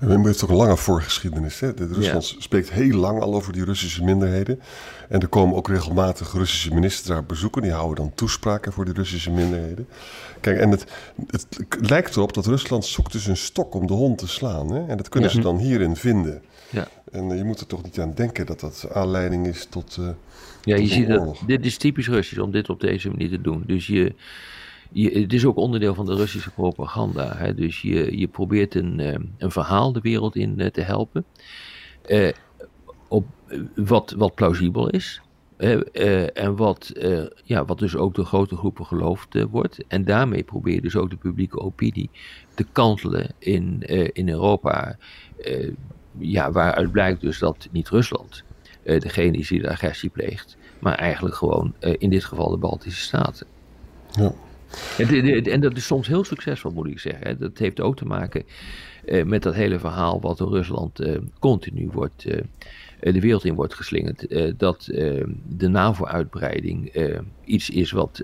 We 0.00 0.20
heeft 0.20 0.44
ook 0.44 0.50
een 0.50 0.56
lange 0.56 0.76
voorgeschiedenis. 0.76 1.60
Hè? 1.60 1.74
De 1.74 1.86
Rusland 1.86 2.36
spreekt 2.38 2.70
heel 2.70 2.96
lang 2.96 3.20
al 3.20 3.34
over 3.34 3.52
die 3.52 3.64
Russische 3.64 4.04
minderheden. 4.04 4.60
En 5.08 5.20
er 5.20 5.28
komen 5.28 5.56
ook 5.56 5.68
regelmatig 5.68 6.32
Russische 6.32 6.74
ministers 6.74 7.06
daar 7.06 7.24
bezoeken. 7.24 7.62
Die 7.62 7.70
houden 7.72 8.04
dan 8.04 8.14
toespraken 8.14 8.72
voor 8.72 8.84
de 8.84 8.92
Russische 8.92 9.30
minderheden. 9.30 9.88
Kijk, 10.40 10.58
en 10.58 10.70
het, 10.70 10.84
het 11.26 11.46
lijkt 11.80 12.16
erop 12.16 12.34
dat 12.34 12.46
Rusland 12.46 12.84
zoekt 12.84 13.12
dus 13.12 13.26
een 13.26 13.36
stok 13.36 13.74
om 13.74 13.86
de 13.86 13.92
hond 13.92 14.18
te 14.18 14.28
slaan. 14.28 14.72
Hè? 14.72 14.86
En 14.86 14.96
dat 14.96 15.08
kunnen 15.08 15.30
ze 15.30 15.40
dan 15.40 15.58
hierin 15.58 15.96
vinden. 15.96 16.42
Ja. 16.70 16.88
En 17.10 17.30
uh, 17.30 17.36
je 17.36 17.44
moet 17.44 17.60
er 17.60 17.66
toch 17.66 17.82
niet 17.82 18.00
aan 18.00 18.12
denken 18.14 18.46
dat 18.46 18.60
dat 18.60 18.86
aanleiding 18.92 19.46
is 19.46 19.66
tot. 19.70 19.96
Uh, 20.00 20.08
ja, 20.66 20.76
je 20.76 20.86
ziet 20.86 21.08
dat. 21.08 21.42
Dit 21.46 21.64
is 21.64 21.76
typisch 21.76 22.08
Russisch 22.08 22.42
om 22.42 22.50
dit 22.50 22.70
op 22.70 22.80
deze 22.80 23.08
manier 23.08 23.28
te 23.28 23.40
doen. 23.40 23.62
Dus 23.66 23.86
je 23.86 24.14
je, 24.92 25.20
het 25.20 25.32
is 25.32 25.44
ook 25.44 25.56
onderdeel 25.56 25.94
van 25.94 26.06
de 26.06 26.14
Russische 26.14 26.50
propaganda. 26.50 27.36
Hè? 27.36 27.54
Dus 27.54 27.82
je, 27.82 28.18
je 28.18 28.26
probeert 28.26 28.74
een, 28.74 29.00
eh, 29.00 29.18
een 29.38 29.50
verhaal 29.50 29.92
de 29.92 30.00
wereld 30.00 30.36
in 30.36 30.60
eh, 30.60 30.66
te 30.66 30.80
helpen. 30.80 31.24
Uh, 32.06 32.32
op, 33.08 33.26
wat, 33.74 34.14
wat 34.16 34.34
plausibel 34.34 34.88
is. 34.88 35.20
en 35.56 36.56
wat, 36.56 36.92
ja, 37.44 37.64
wat 37.64 37.78
dus 37.78 37.96
ook 37.96 38.14
door 38.14 38.24
grote 38.24 38.56
groepen 38.56 38.86
geloofd 38.86 39.44
wordt. 39.50 39.84
En 39.88 40.04
daarmee 40.04 40.42
probeer 40.42 40.74
je 40.74 40.80
dus 40.80 40.96
ook 40.96 41.10
de 41.10 41.16
publieke 41.16 41.60
opinie 41.60 42.10
te 42.54 42.66
kantelen 42.72 43.34
in, 43.38 43.80
in 44.12 44.28
Europa. 44.28 44.96
ja, 46.18 46.50
waaruit 46.50 46.92
blijkt 46.92 47.20
dus 47.20 47.38
dat 47.38 47.68
niet 47.70 47.88
Rusland 47.88 48.44
degene 48.86 49.36
is 49.36 49.48
die 49.48 49.62
de 49.62 49.70
agressie 49.70 50.10
pleegt. 50.10 50.56
Maar 50.78 50.94
eigenlijk 50.94 51.34
gewoon 51.34 51.74
in 51.80 52.10
dit 52.10 52.24
geval 52.24 52.50
de 52.50 52.56
Baltische 52.56 53.02
Staten. 53.02 53.46
Ja. 54.12 54.32
En 55.42 55.60
dat 55.60 55.76
is 55.76 55.86
soms 55.86 56.06
heel 56.06 56.24
succesvol, 56.24 56.70
moet 56.70 56.86
ik 56.86 56.98
zeggen. 56.98 57.38
Dat 57.38 57.58
heeft 57.58 57.80
ook 57.80 57.96
te 57.96 58.04
maken 58.04 58.44
eh, 59.04 59.24
met 59.24 59.42
dat 59.42 59.54
hele 59.54 59.78
verhaal 59.78 60.20
wat 60.20 60.38
door 60.38 60.50
Rusland 60.50 61.00
eh, 61.00 61.18
continu 61.38 61.88
wordt, 61.92 62.24
eh, 62.24 63.12
de 63.12 63.20
wereld 63.20 63.44
in 63.44 63.54
wordt 63.54 63.74
geslingerd. 63.74 64.26
dat 64.58 64.84
de 65.48 65.68
NAVO-uitbreiding 65.68 66.92
iets 67.44 67.70
is 67.70 67.90
wat 67.90 68.22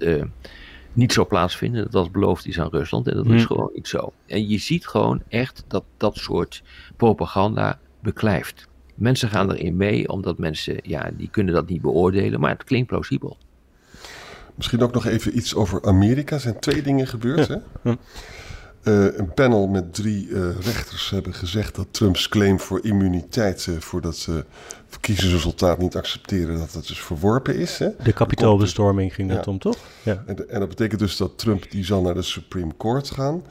niet 0.93 1.13
zou 1.13 1.27
plaatsvinden. 1.27 1.83
Dat 1.83 1.93
dat 1.93 2.13
beloofd 2.13 2.47
is 2.47 2.61
aan 2.61 2.69
Rusland. 2.69 3.09
En 3.09 3.17
dat 3.17 3.27
is 3.27 3.31
hmm. 3.31 3.41
gewoon 3.41 3.71
niet 3.75 3.89
zo. 3.89 4.13
En 4.27 4.49
je 4.49 4.59
ziet 4.59 4.87
gewoon 4.87 5.23
echt 5.29 5.65
dat 5.69 5.85
dat 5.97 6.17
soort 6.17 6.63
propaganda 6.97 7.79
beklijft. 8.01 8.69
Mensen 8.95 9.29
gaan 9.29 9.51
erin 9.53 9.77
mee, 9.77 10.09
omdat 10.09 10.39
mensen, 10.39 10.77
ja, 10.83 11.11
die 11.17 11.29
kunnen 11.31 11.55
dat 11.55 11.69
niet 11.69 11.81
beoordelen, 11.81 12.41
maar 12.41 12.51
het 12.51 12.65
klinkt 12.65 12.89
plausibel. 12.89 13.37
Misschien 14.55 14.83
ook 14.83 14.93
nog 14.93 15.07
even 15.07 15.37
iets 15.37 15.55
over 15.55 15.85
Amerika. 15.85 16.35
Er 16.35 16.41
zijn 16.41 16.61
twee 16.61 16.83
dingen 16.83 17.07
gebeurd. 17.07 17.49
Hè? 17.49 17.57
Uh, 18.85 19.19
een 19.19 19.35
panel 19.35 19.67
met 19.67 19.95
drie 19.95 20.29
uh, 20.29 20.61
rechters 20.61 21.11
hebben 21.11 21.35
gezegd 21.35 21.75
dat 21.75 21.87
Trumps 21.91 22.29
claim 22.29 22.61
voor 22.61 22.85
immuniteit, 22.85 23.67
uh, 23.67 23.77
voordat 23.79 24.17
ze 24.17 24.45
verkiezingsresultaat 24.89 25.79
niet 25.79 25.97
accepteren, 25.97 26.59
dat 26.59 26.73
dat 26.73 26.87
dus 26.87 27.01
verworpen 27.01 27.57
is. 27.57 27.79
Hè? 27.79 27.89
De 28.03 28.13
kapitoolbestorming 28.13 29.15
ging 29.15 29.33
dat 29.33 29.47
om, 29.47 29.59
toch? 29.59 29.77
Ja. 30.03 30.23
En, 30.27 30.49
en, 30.49 30.61
dat 30.61 30.69
betekent 30.69 31.01
dus 31.01 31.17
dat 31.17 31.39
Trump 31.39 31.71
die 31.71 31.85
zal 31.85 32.03
naar 32.03 32.15
de 32.15 32.23
Supreme 32.23 32.73
Court 32.77 33.11
gaan. 33.11 33.43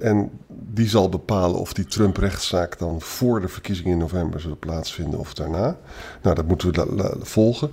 En 0.00 0.30
die 0.48 0.88
zal 0.88 1.08
bepalen 1.08 1.60
of 1.60 1.72
die 1.72 1.84
Trump-rechtszaak 1.84 2.78
dan 2.78 3.00
voor 3.00 3.40
de 3.40 3.48
verkiezingen 3.48 3.92
in 3.92 3.98
november 3.98 4.40
zullen 4.40 4.58
plaatsvinden 4.58 5.18
of 5.18 5.34
daarna. 5.34 5.78
Nou, 6.22 6.34
dat 6.34 6.46
moeten 6.46 6.72
we 6.72 7.16
volgen. 7.20 7.70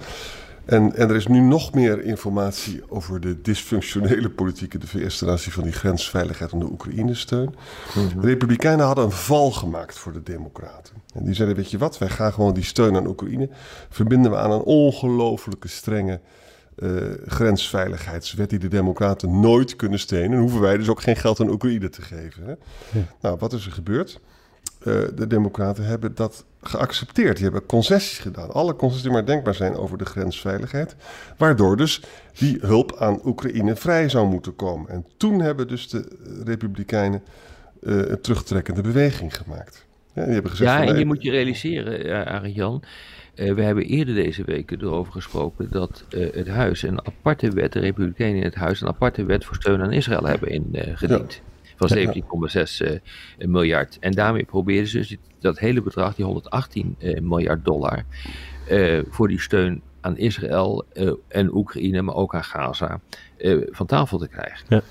En, 0.70 0.96
en 0.96 1.10
er 1.10 1.16
is 1.16 1.28
nu 1.28 1.40
nog 1.40 1.74
meer 1.74 2.04
informatie 2.04 2.82
over 2.88 3.20
de 3.20 3.42
dysfunctionele 3.42 4.30
politiek 4.30 4.74
in 4.74 4.80
de 4.80 4.88
VS 4.88 5.18
ten 5.18 5.30
aanzien 5.30 5.52
van 5.52 5.64
die 5.64 5.72
grensveiligheid 5.72 6.52
en 6.52 6.60
de 6.60 6.72
Oekraïne-steun. 6.72 7.56
Mhm. 7.96 8.20
De 8.20 8.28
Republikeinen 8.28 8.86
hadden 8.86 9.06
een 9.06 9.12
val 9.12 9.52
gemaakt 9.52 9.98
voor 9.98 10.14
de 10.14 10.24
Democraten. 10.24 10.94
En 11.14 11.26
die 11.26 11.34
zeiden: 11.34 11.58
Weet 11.58 11.72
je 11.72 11.78
wat, 11.78 11.98
wij 11.98 12.10
gaan 12.10 12.34
gewoon 12.34 12.54
die 12.54 12.64
steun 12.64 12.96
aan 12.96 13.08
Oekraïne 13.08 13.50
verbinden 13.90 14.32
we 14.32 14.38
aan 14.38 14.52
een 14.52 14.62
ongelooflijke 14.62 15.68
strenge 15.68 16.20
uh, 16.82 17.04
grensveiligheidswet 17.28 18.50
die 18.50 18.60
de 18.60 18.68
Democraten 18.68 19.40
nooit 19.40 19.76
kunnen 19.76 20.00
steunen. 20.00 20.32
En 20.32 20.40
hoeven 20.40 20.62
wij 20.62 20.78
dus 20.78 20.90
ook 20.90 21.02
geen 21.02 21.16
geld 21.16 21.40
aan 21.40 21.50
Oekraïne 21.50 21.90
te 21.90 22.02
geven. 22.02 22.44
Hè? 22.46 22.54
Nou, 23.22 23.38
wat 23.40 23.54
is 23.54 23.66
er 23.66 23.72
gebeurd? 23.72 24.20
Uh, 24.80 25.02
de 25.16 25.28
Democraten 25.28 25.86
hebben 25.86 26.16
dat 26.16 26.46
geaccepteerd. 26.62 27.36
Die 27.36 27.44
hebben 27.44 27.66
concessies 27.66 28.20
gedaan. 28.20 28.52
Alle 28.52 28.76
concessies 28.76 29.04
die 29.04 29.12
maar 29.14 29.26
denkbaar 29.26 29.56
zijn 29.56 29.76
over 29.76 29.98
de 29.98 30.06
grensveiligheid. 30.06 30.96
Waardoor 31.38 31.78
dus 31.78 32.02
die 32.38 32.58
hulp 32.62 32.96
aan 33.00 33.20
Oekraïne 33.26 33.76
vrij 33.76 34.10
zou 34.10 34.28
moeten 34.28 34.56
komen. 34.56 34.90
En 34.90 35.06
toen 35.18 35.42
hebben 35.42 35.68
dus 35.68 35.90
de 35.90 36.08
Republikeinen 36.46 37.24
uh, 37.82 38.10
een 38.10 38.22
terugtrekkende 38.22 38.82
beweging 38.82 39.38
gemaakt. 39.38 39.86
Ja, 40.14 40.24
die 40.24 40.34
hebben 40.34 40.52
gezegd 40.52 40.72
ja 40.72 40.86
en 40.86 41.00
je 41.00 41.06
moet 41.06 41.24
je 41.24 41.32
realiseren, 41.32 42.26
Arjan. 42.26 42.84
Uh, 43.40 43.54
we 43.54 43.62
hebben 43.62 43.84
eerder 43.84 44.16
deze 44.16 44.44
week 44.44 44.72
erover 44.72 45.12
gesproken 45.12 45.68
dat 45.70 46.06
uh, 46.10 46.34
het 46.34 46.48
huis 46.48 46.84
een 46.84 47.06
aparte 47.06 47.50
wet, 47.50 47.74
de 47.74 47.80
Republikeinen 47.80 48.38
in 48.38 48.44
het 48.44 48.56
huis, 48.56 48.82
een 48.82 48.88
aparte 48.88 49.26
wet 49.26 49.46
voor 49.46 49.56
steun 49.56 49.82
aan 49.82 49.92
Israël 49.92 50.26
hebben 50.26 50.50
ingediend. 50.50 51.34
Ja 51.34 51.48
van 51.80 51.98
17,6 51.98 52.02
uh, 52.02 52.92
eh, 52.92 53.00
miljard. 53.48 53.98
En 54.00 54.12
daarmee 54.12 54.46
proberen 54.46 54.88
ze 54.88 54.98
dus 54.98 55.16
dat 55.40 55.60
hele 55.60 55.82
bedrag, 55.82 56.16
die 56.16 56.26
118 56.26 56.96
uh, 57.00 57.20
miljard 57.20 57.66
dollar, 57.66 58.04
uh, 58.72 59.02
voor 59.10 59.28
die 59.28 59.40
steun 59.40 59.82
aan 60.02 60.18
Israël 60.18 60.86
en 61.28 61.56
Oekraïne, 61.56 62.02
maar 62.02 62.16
ook 62.16 62.36
aan 62.36 62.44
Gaza, 62.44 63.00
van 63.70 63.86
tafel 63.86 64.18
te 64.18 64.28
krijgen. 64.28 64.66
Ja. 64.68 64.82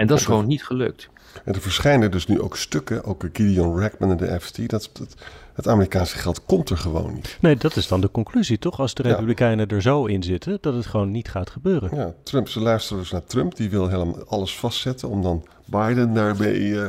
En 0.00 0.06
dat 0.06 0.18
is 0.18 0.24
gewoon 0.24 0.46
niet 0.46 0.64
gelukt. 0.64 1.08
En 1.44 1.54
er 1.54 1.60
verschijnen 1.60 2.10
dus 2.10 2.26
nu 2.26 2.40
ook 2.40 2.56
stukken, 2.56 3.04
ook 3.04 3.24
Gideon 3.32 3.80
Rackman 3.80 4.10
en 4.10 4.16
de 4.16 4.40
FT, 4.40 4.68
dat, 4.68 4.90
dat 4.92 5.14
het 5.54 5.68
Amerikaanse 5.68 6.18
geld 6.18 6.44
komt 6.44 6.70
er 6.70 6.76
gewoon 6.76 7.14
niet. 7.14 7.36
Nee, 7.40 7.56
dat 7.56 7.76
is 7.76 7.88
dan 7.88 8.00
de 8.00 8.10
conclusie, 8.10 8.58
toch? 8.58 8.80
Als 8.80 8.94
de 8.94 9.02
Republikeinen 9.02 9.68
er 9.68 9.82
zo 9.82 10.04
in 10.04 10.22
zitten, 10.22 10.58
dat 10.60 10.74
het 10.74 10.86
gewoon 10.86 11.10
niet 11.10 11.28
gaat 11.28 11.50
gebeuren. 11.50 11.96
Ja, 11.96 12.14
Trump, 12.22 12.48
ze 12.48 12.60
luisteren 12.60 13.02
dus 13.02 13.10
naar 13.10 13.24
Trump, 13.24 13.56
die 13.56 13.70
wil 13.70 13.88
helemaal 13.88 14.24
alles 14.24 14.58
vastzetten 14.58 15.08
om 15.08 15.22
dan 15.22 15.46
Biden 15.64 16.14
daarmee 16.14 16.60
uh, 16.60 16.84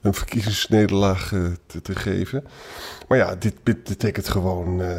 een 0.00 0.14
verkiezingsnederlaag 0.14 1.32
uh, 1.32 1.46
te, 1.66 1.82
te, 1.82 1.94
geven. 1.94 2.44
Maar 3.08 3.18
ja, 3.18 3.34
dit, 3.34 3.62
betekent 3.62 4.28
gewoon 4.28 4.80
uh, 4.80 4.98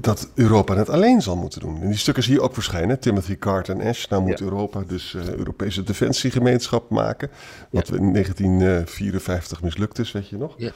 dat 0.00 0.28
Europa 0.34 0.76
het 0.76 0.88
alleen 0.88 1.22
zal 1.22 1.36
moeten 1.36 1.60
doen. 1.60 1.82
En 1.82 1.88
die 1.88 1.96
stukken 1.96 2.22
zie 2.22 2.32
je 2.32 2.40
ook 2.40 2.54
verschijnen. 2.54 2.98
Timothy 2.98 3.38
Carter 3.38 3.80
en 3.80 3.88
Ash. 3.88 4.06
Nou 4.06 4.22
moet 4.22 4.40
Europa 4.40 4.82
dus 4.86 5.14
Europese 5.14 5.82
defensiegemeenschap 5.82 6.90
maken. 6.90 7.30
Wat 7.70 7.88
ja. 7.88 7.96
in 7.96 8.12
1954 8.12 9.62
mislukt 9.62 9.98
is, 9.98 10.12
weet 10.12 10.28
je 10.28 10.36
nog? 10.36 10.54
Ja. 10.56 10.72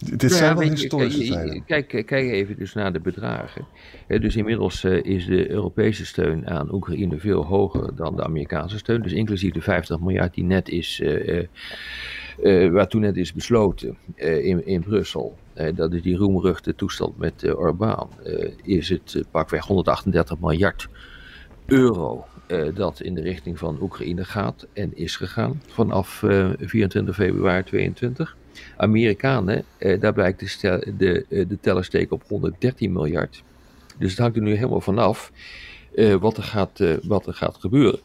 Dit 0.00 0.32
zijn 0.32 0.56
wel 0.56 0.68
historische 0.68 1.32
tijden. 1.32 1.64
Kijk, 1.64 1.88
kijk 1.88 2.12
even 2.12 2.56
dus 2.56 2.74
naar 2.74 2.92
de 2.92 3.00
bedragen. 3.00 3.66
dus 4.06 4.36
inmiddels 4.36 4.84
uh, 4.84 5.04
is 5.04 5.26
de 5.26 5.50
Europese 5.50 6.06
steun 6.06 6.48
aan 6.48 6.74
Oekraïne 6.74 7.18
veel 7.18 7.44
hoger 7.44 7.94
dan 7.94 8.16
de 8.16 8.24
Amerikaanse 8.24 8.78
steun. 8.78 9.02
Dus 9.02 9.12
inclusief 9.12 9.52
de 9.52 9.60
50 9.60 10.00
miljard 10.00 10.34
die 10.34 10.44
net 10.44 10.68
is, 10.68 11.00
uh, 11.00 11.42
uh, 12.42 12.70
waar 12.70 12.88
toen 12.88 13.00
net 13.00 13.16
is 13.16 13.32
besloten 13.32 13.96
in, 14.16 14.66
in 14.66 14.82
Brussel. 14.82 15.38
dat 15.74 15.92
is 15.92 16.02
die 16.02 16.16
roemruchte 16.16 16.74
toestand 16.74 17.18
met 17.18 17.54
Orbán. 17.54 18.08
is 18.62 18.88
het 18.88 19.24
pakweg 19.30 19.66
138 19.66 20.38
miljard 20.40 20.88
euro 21.66 22.24
dat 22.74 23.00
in 23.00 23.14
de 23.14 23.20
richting 23.20 23.58
van 23.58 23.78
Oekraïne 23.80 24.24
gaat 24.24 24.66
en 24.72 24.96
is 24.96 25.16
gegaan 25.16 25.62
vanaf 25.66 26.22
24 26.58 27.14
februari 27.14 27.62
2022. 27.62 28.36
Amerikanen, 28.76 29.64
eh, 29.78 30.00
daar 30.00 30.12
blijkt 30.12 30.40
de, 30.40 30.48
stel, 30.48 30.82
de, 30.96 31.26
eh, 31.28 31.48
de 31.48 31.58
teller 31.60 31.84
steken 31.84 32.16
op 32.16 32.22
113 32.28 32.92
miljard. 32.92 33.42
Dus 33.98 34.10
het 34.10 34.18
hangt 34.18 34.36
er 34.36 34.42
nu 34.42 34.54
helemaal 34.54 34.80
vanaf 34.80 35.32
eh, 35.94 36.14
wat, 36.14 36.36
er 36.36 36.42
gaat, 36.42 36.80
eh, 36.80 36.94
wat 37.02 37.26
er 37.26 37.34
gaat 37.34 37.56
gebeuren. 37.60 38.00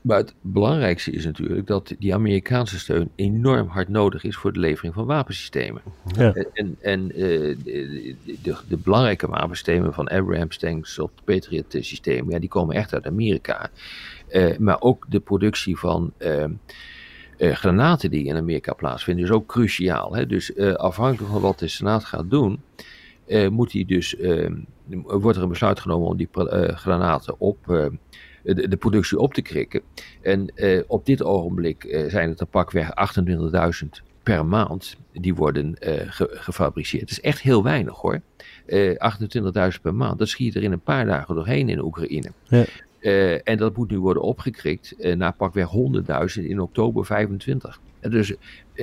Maar 0.00 0.18
het 0.18 0.34
belangrijkste 0.40 1.10
is 1.10 1.24
natuurlijk 1.24 1.66
dat 1.66 1.94
die 1.98 2.14
Amerikaanse 2.14 2.78
steun 2.78 3.10
enorm 3.14 3.68
hard 3.68 3.88
nodig 3.88 4.24
is 4.24 4.36
voor 4.36 4.52
de 4.52 4.58
levering 4.58 4.94
van 4.94 5.06
wapensystemen. 5.06 5.82
Ja. 6.16 6.32
En, 6.32 6.76
en 6.80 7.08
de, 7.08 7.56
de, 8.42 8.56
de, 8.68 8.76
belangrijke 8.76 9.26
wapensystemen 9.26 9.94
van 9.94 10.08
Abrams 10.08 10.58
tanks 10.58 10.98
of 10.98 11.10
Patriot 11.24 11.76
systemen, 11.80 12.32
ja, 12.32 12.38
die 12.38 12.48
komen 12.48 12.76
echt 12.76 12.94
uit 12.94 13.06
Amerika. 13.06 13.70
Maar 14.58 14.80
ook 14.80 15.06
de 15.08 15.20
productie 15.20 15.76
van 15.76 16.12
uh, 17.38 17.54
granaten 17.54 18.10
die 18.10 18.24
in 18.24 18.36
Amerika 18.36 18.72
plaatsvinden 18.72 19.24
is 19.24 19.30
ook 19.30 19.46
cruciaal. 19.46 20.14
Hè? 20.14 20.26
Dus 20.26 20.50
uh, 20.50 20.72
afhankelijk 20.74 21.32
van 21.32 21.40
wat 21.40 21.58
de 21.58 21.68
Senaat 21.68 22.04
gaat 22.04 22.30
doen, 22.30 22.60
uh, 23.26 23.48
moet 23.48 23.72
hij 23.72 23.84
dus, 23.84 24.16
wordt 25.02 25.36
er 25.36 25.42
een 25.42 25.48
besluit 25.48 25.80
genomen 25.80 26.08
om 26.08 26.16
die 26.16 26.28
granaten 26.74 27.40
op 27.40 27.58
de, 28.42 28.68
de, 28.68 28.76
productie 28.76 29.18
op 29.18 29.34
te 29.34 29.42
krikken. 29.42 29.80
En 30.22 30.52
op 30.86 31.06
dit 31.06 31.22
ogenblik 31.22 32.04
zijn 32.08 32.28
het 32.28 32.40
er 32.40 32.46
pakweg 32.46 32.88
28.000 33.82 33.88
per 34.22 34.46
maand 34.46 34.96
die 35.12 35.34
worden 35.34 35.76
ge 35.80 36.28
gefabriceerd. 36.30 37.08
Dat 37.08 37.10
is 37.10 37.20
echt 37.20 37.40
heel 37.40 37.62
weinig 37.62 37.96
hoor. 37.96 38.20
28.000 38.66 39.80
per 39.82 39.94
maand, 39.94 40.18
dat 40.18 40.28
schiet 40.28 40.54
er 40.54 40.62
in 40.62 40.72
een 40.72 40.80
paar 40.80 41.06
dagen 41.06 41.34
doorheen 41.34 41.68
in 41.68 41.82
Oekraïne. 41.82 42.30
Ja. 42.44 42.64
Uh, 43.00 43.48
en 43.48 43.56
dat 43.56 43.76
moet 43.76 43.90
nu 43.90 44.00
worden 44.00 44.22
opgekrikt 44.22 44.94
uh, 44.98 45.16
naar 45.16 45.32
pakweg 45.32 45.68
100.000 46.38 46.44
in 46.44 46.60
oktober 46.60 47.04
25. 47.04 47.80
dus, 48.00 48.34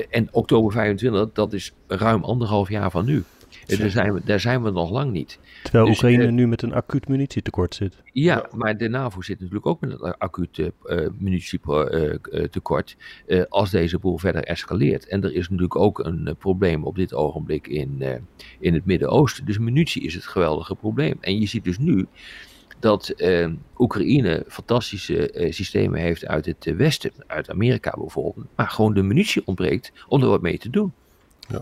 en 0.10 0.27
oktober 0.32 0.72
25, 0.72 1.29
dat 1.34 1.53
is 1.53 1.74
ruim 1.88 2.24
anderhalf 2.24 2.70
jaar 2.70 2.91
van 2.91 3.05
nu. 3.05 3.24
Daar 3.65 3.89
zijn, 3.89 4.13
we, 4.13 4.22
daar 4.25 4.39
zijn 4.39 4.63
we 4.63 4.72
nog 4.72 4.91
lang 4.91 5.12
niet. 5.12 5.39
Terwijl 5.63 5.86
dus, 5.86 5.93
Oekraïne 5.96 6.32
nu 6.32 6.48
met 6.48 6.62
een 6.62 6.74
acuut 6.74 7.08
munitietekort 7.08 7.75
zit. 7.75 8.01
Ja, 8.12 8.50
maar 8.55 8.77
de 8.77 8.89
NAVO 8.89 9.22
zit 9.22 9.39
natuurlijk 9.39 9.65
ook 9.65 9.82
met 9.82 9.91
een 9.91 10.17
acuut 10.17 10.72
munitietekort 11.17 12.96
als 13.50 13.70
deze 13.70 14.00
boel 14.00 14.17
verder 14.17 14.43
escaleert. 14.43 15.08
En 15.08 15.24
er 15.24 15.34
is 15.34 15.50
natuurlijk 15.50 15.75
ook 15.75 16.00
een 16.00 16.36
probleem 16.39 16.84
op 16.84 16.96
dit 16.96 17.13
ogenblik 17.13 17.67
in, 17.67 18.03
in 18.60 18.74
het 18.74 18.86
Midden-Oosten. 18.86 19.46
Dus 19.46 19.58
munitie 19.58 20.01
is 20.01 20.13
het 20.13 20.25
geweldige 20.25 20.75
probleem. 20.75 21.17
En 21.20 21.39
je 21.39 21.48
ziet 21.48 21.63
dus 21.63 21.77
nu 21.77 22.08
dat 22.84 23.13
Oekraïne 23.78 24.44
fantastische 24.48 25.48
systemen 25.50 26.00
heeft 26.00 26.25
uit 26.25 26.46
het 26.46 26.74
Westen, 26.75 27.12
uit 27.28 27.50
Amerika 27.50 27.94
bijvoorbeeld, 27.98 28.46
maar 28.56 28.68
gewoon 28.70 28.94
de 28.94 29.02
munitie 29.02 29.42
ontbreekt 29.46 29.92
om 30.08 30.22
er 30.22 30.28
wat 30.28 30.42
mee 30.42 30.58
te 30.58 30.70
doen. 30.70 30.94
Ja. 31.48 31.62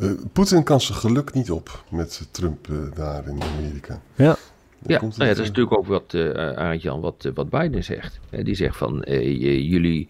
Uh, 0.00 0.12
Poetin 0.32 0.62
kan 0.62 0.80
zijn 0.80 0.98
geluk 0.98 1.32
niet 1.32 1.50
op 1.50 1.84
met 1.90 2.28
Trump 2.30 2.68
uh, 2.68 2.78
daar 2.94 3.28
in 3.28 3.42
Amerika. 3.42 4.00
Ja. 4.14 4.36
Ja, 4.86 5.00
nou 5.00 5.12
ja, 5.16 5.26
dat 5.26 5.38
is 5.38 5.48
natuurlijk 5.48 5.76
ook 5.78 5.86
wat, 5.86 6.12
uh, 6.14 7.00
wat, 7.00 7.30
wat 7.34 7.50
Biden 7.50 7.84
zegt. 7.84 8.20
die 8.30 8.54
zegt 8.54 8.76
van, 8.76 9.04
jullie, 9.06 10.08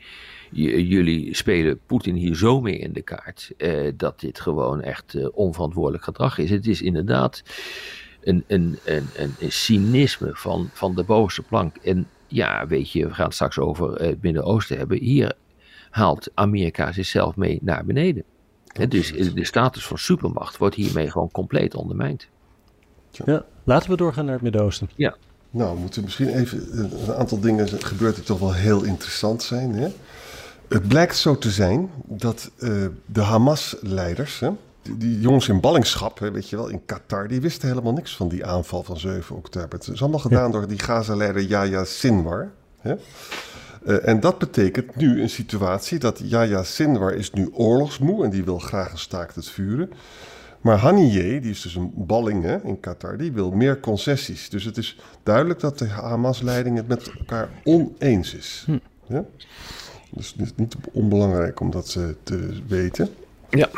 jullie 0.50 1.34
spelen 1.34 1.80
Poetin 1.86 2.14
hier 2.14 2.36
zo 2.36 2.60
mee 2.60 2.78
in 2.78 2.92
de 2.92 3.02
kaart, 3.02 3.52
dat 3.96 4.20
dit 4.20 4.40
gewoon 4.40 4.82
echt 4.82 5.30
onverantwoordelijk 5.30 6.04
gedrag 6.04 6.38
is. 6.38 6.50
Het 6.50 6.66
is 6.66 6.82
inderdaad 6.82 7.42
een, 8.26 8.44
een, 8.46 8.78
een, 8.84 9.08
een, 9.16 9.52
cynisme 9.52 10.30
van, 10.32 10.70
van 10.72 10.94
de 10.94 11.04
bovenste 11.04 11.42
plank. 11.42 11.76
En 11.76 12.08
ja, 12.26 12.66
weet 12.66 12.92
je, 12.92 13.06
we 13.06 13.14
gaan 13.14 13.24
het 13.24 13.34
straks 13.34 13.58
over 13.58 14.02
het 14.02 14.22
Midden-Oosten 14.22 14.78
hebben. 14.78 14.98
Hier 14.98 15.32
haalt 15.90 16.30
Amerika 16.34 16.92
zichzelf 16.92 17.36
mee 17.36 17.58
naar 17.62 17.84
beneden 17.84 18.24
dus 18.88 19.12
de 19.34 19.44
status 19.44 19.86
van 19.86 19.98
supermacht 19.98 20.56
wordt 20.56 20.74
hiermee 20.74 21.10
gewoon 21.10 21.30
compleet 21.30 21.74
ondermijnd. 21.74 22.26
Ja, 23.10 23.44
laten 23.64 23.90
we 23.90 23.96
doorgaan 23.96 24.24
naar 24.24 24.34
het 24.34 24.42
Midden-Oosten. 24.42 24.90
Ja. 24.96 25.16
Nou, 25.50 25.74
we 25.74 25.80
moeten 25.80 26.02
misschien 26.02 26.28
even 26.28 26.78
een 26.78 27.14
aantal 27.14 27.40
dingen 27.40 27.68
gebeurt 27.68 28.14
die 28.14 28.24
toch 28.24 28.38
wel 28.38 28.54
heel 28.54 28.82
interessant 28.82 29.42
zijn. 29.42 29.74
Hè? 29.74 29.88
Het 30.68 30.88
blijkt 30.88 31.16
zo 31.16 31.38
te 31.38 31.50
zijn 31.50 31.90
dat 32.04 32.50
uh, 32.58 32.86
de 33.06 33.20
Hamas-leiders, 33.20 34.40
die, 34.98 35.20
jongens 35.20 35.48
in 35.48 35.60
ballingschap, 35.60 36.18
weet 36.18 36.48
je 36.48 36.56
wel, 36.56 36.68
in 36.68 36.84
Qatar, 36.84 37.28
die 37.28 37.40
wisten 37.40 37.68
helemaal 37.68 37.92
niks 37.92 38.16
van 38.16 38.28
die 38.28 38.46
aanval 38.46 38.82
van 38.82 38.98
7 38.98 39.36
oktober. 39.36 39.78
Het 39.78 39.88
is 39.88 40.00
allemaal 40.00 40.20
gedaan 40.20 40.52
door 40.52 40.68
die 40.68 40.78
Gaza-leider 40.78 41.42
Yahya 41.42 41.84
Sinwar. 41.84 42.50
Hè? 42.80 42.94
Uh, 43.86 44.08
en 44.08 44.20
dat 44.20 44.38
betekent 44.38 44.96
nu 44.96 45.22
een 45.22 45.30
situatie 45.30 45.98
dat 45.98 46.20
Yahya 46.24 46.62
Sinwar 46.62 47.14
is 47.14 47.32
nu 47.32 47.48
oorlogsmoe 47.52 48.24
en 48.24 48.30
die 48.30 48.44
wil 48.44 48.58
graag 48.58 48.92
een 48.92 48.98
staakt 48.98 49.34
het 49.34 49.48
vuren. 49.48 49.90
Maar 50.60 50.76
Haniyeh, 50.78 51.42
die 51.42 51.50
is 51.50 51.62
dus 51.62 51.74
een 51.74 51.92
balling 51.94 52.42
hè, 52.42 52.62
in 52.62 52.80
Qatar, 52.80 53.16
die 53.16 53.32
wil 53.32 53.50
meer 53.50 53.80
concessies. 53.80 54.48
Dus 54.48 54.64
het 54.64 54.76
is 54.76 54.98
duidelijk 55.22 55.60
dat 55.60 55.78
de 55.78 55.88
Hamas-leiding 55.88 56.76
het 56.76 56.88
met 56.88 57.10
elkaar 57.18 57.48
oneens 57.64 58.34
is. 58.34 58.62
Hm. 58.66 58.78
Ja? 59.06 59.24
Dus 60.10 60.34
het 60.36 60.46
is 60.46 60.52
niet 60.56 60.76
onbelangrijk 60.92 61.60
om 61.60 61.70
dat 61.70 61.98
te 62.22 62.62
weten. 62.66 63.08
Ja. 63.50 63.68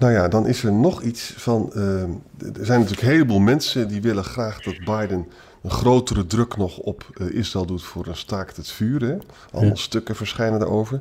Nou 0.00 0.12
ja, 0.12 0.28
dan 0.28 0.46
is 0.46 0.64
er 0.64 0.72
nog 0.72 1.02
iets 1.02 1.34
van. 1.36 1.72
Uh, 1.74 2.02
er 2.02 2.08
zijn 2.60 2.80
natuurlijk 2.80 3.02
een 3.02 3.12
heleboel 3.12 3.38
mensen 3.38 3.88
die 3.88 4.02
willen 4.02 4.24
graag 4.24 4.62
dat 4.62 4.78
Biden 4.78 5.26
een 5.62 5.70
grotere 5.70 6.26
druk 6.26 6.56
nog 6.56 6.78
op 6.78 7.10
uh, 7.14 7.34
Israël 7.34 7.66
doet 7.66 7.82
voor 7.82 8.06
een 8.06 8.16
staakt 8.16 8.56
het 8.56 8.70
vuren. 8.70 9.22
Allemaal 9.52 9.76
stukken 9.76 10.16
verschijnen 10.16 10.58
daarover. 10.58 11.00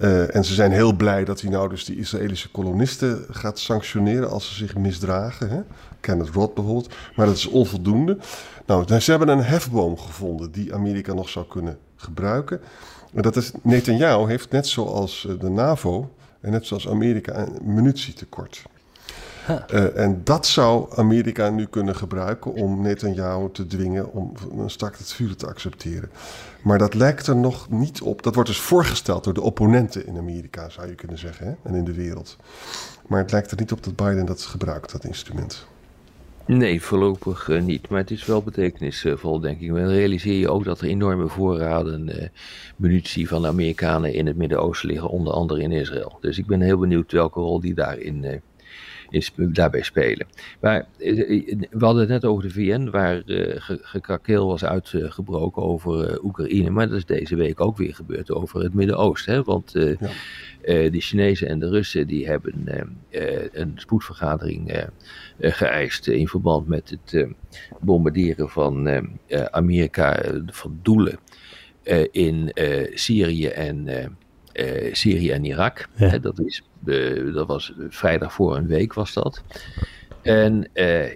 Uh, 0.00 0.34
en 0.34 0.44
ze 0.44 0.54
zijn 0.54 0.72
heel 0.72 0.92
blij 0.92 1.24
dat 1.24 1.40
hij 1.40 1.50
nou 1.50 1.68
dus 1.68 1.84
die 1.84 1.98
Israëlische 1.98 2.50
kolonisten 2.50 3.24
gaat 3.30 3.58
sanctioneren 3.58 4.30
als 4.30 4.48
ze 4.48 4.54
zich 4.54 4.76
misdragen. 4.76 5.48
Hè? 5.48 5.60
Kenneth 6.00 6.28
Roth 6.28 6.54
bijvoorbeeld. 6.54 6.94
Maar 7.16 7.26
dat 7.26 7.36
is 7.36 7.46
onvoldoende. 7.46 8.18
Nou, 8.66 9.00
ze 9.00 9.10
hebben 9.10 9.28
een 9.28 9.42
hefboom 9.42 9.98
gevonden 9.98 10.50
die 10.50 10.74
Amerika 10.74 11.12
nog 11.12 11.28
zou 11.28 11.46
kunnen 11.46 11.78
gebruiken. 11.96 12.60
En 13.14 13.22
dat 13.22 13.36
is, 13.36 13.50
Netanyahu 13.62 14.28
heeft 14.28 14.50
net 14.50 14.66
zoals 14.66 15.26
eh, 15.28 15.40
de 15.40 15.48
NAVO 15.48 16.10
en 16.40 16.50
net 16.50 16.66
zoals 16.66 16.88
Amerika 16.88 17.36
een 17.36 17.58
munitietekort. 17.62 18.62
Uh, 19.48 19.96
en 19.96 20.20
dat 20.24 20.46
zou 20.46 20.96
Amerika 20.96 21.50
nu 21.50 21.66
kunnen 21.66 21.96
gebruiken 21.96 22.52
om 22.52 22.80
Netanyahu 22.80 23.50
te 23.52 23.66
dwingen 23.66 24.12
om 24.12 24.32
een 24.58 24.70
start 24.70 24.98
het 24.98 25.12
vuur 25.12 25.36
te 25.36 25.46
accepteren. 25.46 26.10
Maar 26.62 26.78
dat 26.78 26.94
lijkt 26.94 27.26
er 27.26 27.36
nog 27.36 27.70
niet 27.70 28.00
op. 28.00 28.22
Dat 28.22 28.34
wordt 28.34 28.48
dus 28.48 28.60
voorgesteld 28.60 29.24
door 29.24 29.34
de 29.34 29.40
opponenten 29.40 30.06
in 30.06 30.18
Amerika, 30.18 30.68
zou 30.68 30.88
je 30.88 30.94
kunnen 30.94 31.18
zeggen, 31.18 31.46
hè? 31.46 31.54
en 31.62 31.74
in 31.74 31.84
de 31.84 31.92
wereld. 31.92 32.36
Maar 33.06 33.18
het 33.20 33.32
lijkt 33.32 33.50
er 33.50 33.56
niet 33.58 33.72
op 33.72 33.84
dat 33.84 33.96
Biden 33.96 34.26
dat 34.26 34.42
gebruikt, 34.42 34.92
dat 34.92 35.04
instrument. 35.04 35.66
Nee, 36.46 36.82
voorlopig 36.82 37.48
uh, 37.48 37.62
niet. 37.62 37.88
Maar 37.88 38.00
het 38.00 38.10
is 38.10 38.26
wel 38.26 38.42
betekenisvol, 38.42 39.40
denk 39.40 39.60
ik. 39.60 39.68
Dan 39.68 39.88
realiseer 39.88 40.38
je 40.38 40.50
ook 40.50 40.64
dat 40.64 40.80
er 40.80 40.86
enorme 40.86 41.28
voorraden 41.28 42.08
uh, 42.08 42.28
munitie 42.76 43.28
van 43.28 43.42
de 43.42 43.48
Amerikanen 43.48 44.14
in 44.14 44.26
het 44.26 44.36
Midden-Oosten 44.36 44.88
liggen, 44.88 45.08
onder 45.08 45.32
andere 45.32 45.62
in 45.62 45.72
Israël. 45.72 46.18
Dus 46.20 46.38
ik 46.38 46.46
ben 46.46 46.60
heel 46.60 46.78
benieuwd 46.78 47.12
welke 47.12 47.40
rol 47.40 47.60
die 47.60 47.74
daarin 47.74 48.24
uh, 48.24 48.34
is, 49.10 49.32
daarbij 49.36 49.82
spelen. 49.82 50.26
Maar 50.60 50.86
eh, 50.98 51.20
eh, 51.20 51.60
we 51.70 51.84
hadden 51.84 52.00
het 52.00 52.10
net 52.10 52.24
over 52.24 52.42
de 52.42 52.50
VN, 52.50 52.90
waar 52.90 53.22
gekrakeel 53.82 54.46
was 54.46 54.64
uitgebroken 54.64 55.62
over 55.62 56.24
Oekraïne. 56.24 56.70
Maar 56.70 56.88
dat 56.88 56.96
is 56.96 57.06
deze 57.06 57.36
week 57.36 57.60
ook 57.60 57.76
weer 57.76 57.94
gebeurd 57.94 58.30
over 58.30 58.62
het 58.62 58.74
Midden-Oosten. 58.74 59.44
Want 59.44 59.72
ja. 59.72 59.96
de 60.64 61.00
Chinezen 61.00 61.48
en 61.48 61.58
de 61.58 61.68
Russen 61.68 62.06
die 62.06 62.26
hebben 62.26 62.68
een 63.52 63.72
spoedvergadering 63.74 64.88
geëist 65.40 66.06
in 66.06 66.28
verband 66.28 66.68
met 66.68 66.90
het 66.90 67.26
bombarderen 67.80 68.48
van 68.48 68.88
Amerika 69.50 70.22
van 70.46 70.78
doelen 70.82 71.18
in 72.12 72.52
Syrië 72.94 73.46
en 73.46 73.88
uh, 74.60 74.94
Syrië 74.94 75.30
en 75.30 75.44
Irak. 75.44 75.88
Ja. 75.96 76.18
dat, 76.18 76.40
is, 76.40 76.62
uh, 76.84 77.34
dat 77.34 77.46
was 77.46 77.72
vrijdag 77.88 78.32
voor 78.32 78.56
een 78.56 78.66
week 78.66 78.94
was 78.94 79.12
dat. 79.12 79.42
En 80.22 80.70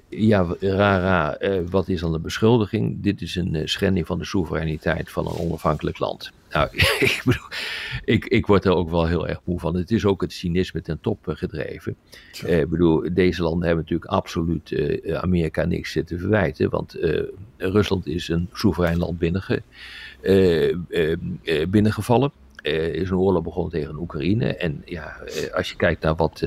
ja, 0.09 0.47
rara, 0.61 1.39
wat 1.71 1.89
is 1.89 2.01
dan 2.01 2.13
de 2.13 2.19
beschuldiging? 2.19 3.03
Dit 3.03 3.21
is 3.21 3.37
een 3.37 3.69
schending 3.69 4.07
van 4.07 4.19
de 4.19 4.25
soevereiniteit 4.25 5.11
van 5.11 5.27
een 5.27 5.39
onafhankelijk 5.39 5.99
land. 5.99 6.33
Nou, 6.51 6.69
ik 7.09 7.23
bedoel, 7.25 7.49
ik, 8.05 8.25
ik 8.27 8.47
word 8.47 8.65
er 8.65 8.75
ook 8.75 8.91
wel 8.91 9.07
heel 9.07 9.29
erg 9.29 9.41
moe 9.45 9.61
van. 9.61 9.77
Het 9.77 9.91
is 9.91 10.05
ook 10.05 10.21
het 10.21 10.33
cynisme 10.33 10.83
ten 10.83 11.01
top 11.01 11.19
gedreven. 11.25 11.97
Ik 12.47 12.69
bedoel, 12.69 13.09
deze 13.13 13.43
landen 13.43 13.67
hebben 13.67 13.85
natuurlijk 13.85 14.11
absoluut 14.11 14.75
Amerika 15.15 15.65
niks 15.65 15.93
te 15.93 16.19
verwijten. 16.19 16.71
Want 16.71 16.97
Rusland 17.57 18.07
is 18.07 18.29
een 18.29 18.49
soeverein 18.53 18.99
land 18.99 19.19
binnenge, 19.19 19.63
binnengevallen 21.69 22.33
uh, 22.63 22.95
is 22.95 23.11
een 23.11 23.17
oorlog 23.17 23.43
begonnen 23.43 23.73
tegen 23.73 23.99
Oekraïne. 23.99 24.57
En 24.57 24.83
ja, 24.85 25.17
als 25.55 25.71
je 25.71 25.77
kijkt 25.77 26.03
naar 26.03 26.15
wat 26.15 26.47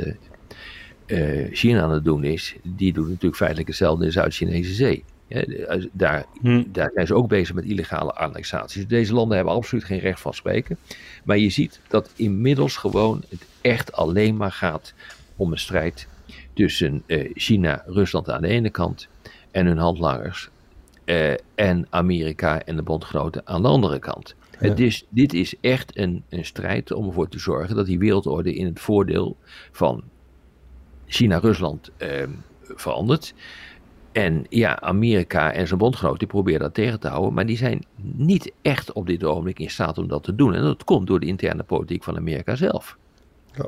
China 1.52 1.82
aan 1.82 1.92
het 1.92 2.04
doen 2.04 2.24
is, 2.24 2.56
die 2.64 2.94
doet 2.94 3.08
natuurlijk 3.08 3.36
feitelijk 3.36 3.68
hetzelfde 3.68 4.02
in 4.02 4.08
de 4.08 4.14
Zuid-Chinese 4.14 4.74
Zee. 4.74 5.04
Ja, 5.34 5.80
daar, 5.92 6.26
hm. 6.42 6.64
daar 6.68 6.92
zijn 6.94 7.08
ze 7.08 7.16
ook 7.16 7.28
bezig 7.28 7.56
met 7.56 7.66
illegale 7.66 8.14
annexaties. 8.14 8.88
Deze 8.88 9.14
landen 9.14 9.36
hebben 9.36 9.54
absoluut 9.54 9.84
geen 9.84 10.00
recht 10.00 10.20
van 10.20 10.34
spreken. 10.34 10.78
Maar 11.24 11.38
je 11.38 11.50
ziet 11.50 11.80
dat 11.88 12.12
inmiddels 12.16 12.78
gewoon 12.78 13.24
het 13.30 13.46
echt 13.62 13.92
alleen 13.92 14.38
maar 14.38 14.52
gaat 14.52 14.94
om 15.36 15.52
een 15.52 15.60
strijd 15.60 16.08
tussen 16.54 17.04
China, 17.34 17.84
Rusland 17.86 18.30
aan 18.30 18.42
de 18.42 18.48
ene 18.48 18.70
kant 18.70 19.08
en 19.52 19.66
hun 19.66 19.78
handlangers. 19.78 20.50
en 21.56 21.88
Amerika 21.90 22.64
en 22.64 22.76
de 22.76 22.84
bondgenoten 22.84 23.42
aan 23.48 23.62
de 23.62 23.68
andere 23.68 24.00
kant. 24.00 24.36
Het 24.58 24.80
is, 24.80 25.06
dit 25.10 25.34
is 25.34 25.54
echt 25.62 25.98
een, 25.98 26.24
een 26.30 26.46
strijd 26.46 26.92
om 26.92 27.08
ervoor 27.08 27.30
te 27.30 27.40
zorgen 27.40 27.76
dat 27.76 27.86
die 27.86 28.00
wereldorde 28.00 28.56
in 28.56 28.66
het 28.66 28.80
voordeel 28.80 29.38
van 29.72 30.04
China-Rusland 31.06 31.92
eh, 31.98 32.28
verandert. 32.62 33.34
En 34.14 34.46
ja, 34.50 34.80
Amerika 34.80 35.52
en 35.52 35.68
zijn 35.68 35.80
bondgenoten 35.80 36.20
die 36.20 36.28
proberen 36.28 36.60
dat 36.60 36.74
tegen 36.74 37.00
te 37.00 37.08
houden, 37.08 37.34
maar 37.34 37.46
die 37.46 37.58
zijn 37.58 37.86
niet 38.02 38.52
echt 38.62 38.92
op 38.92 39.06
dit 39.06 39.24
ogenblik 39.24 39.60
in 39.60 39.70
staat 39.70 39.98
om 39.98 40.08
dat 40.08 40.24
te 40.24 40.36
doen. 40.36 40.54
En 40.54 40.62
dat 40.62 40.84
komt 40.84 41.08
door 41.08 41.20
de 41.20 41.26
interne 41.26 41.64
politiek 41.64 42.04
van 42.04 42.18
Amerika 42.18 42.56
zelf. 42.56 42.98
Ja. 43.56 43.66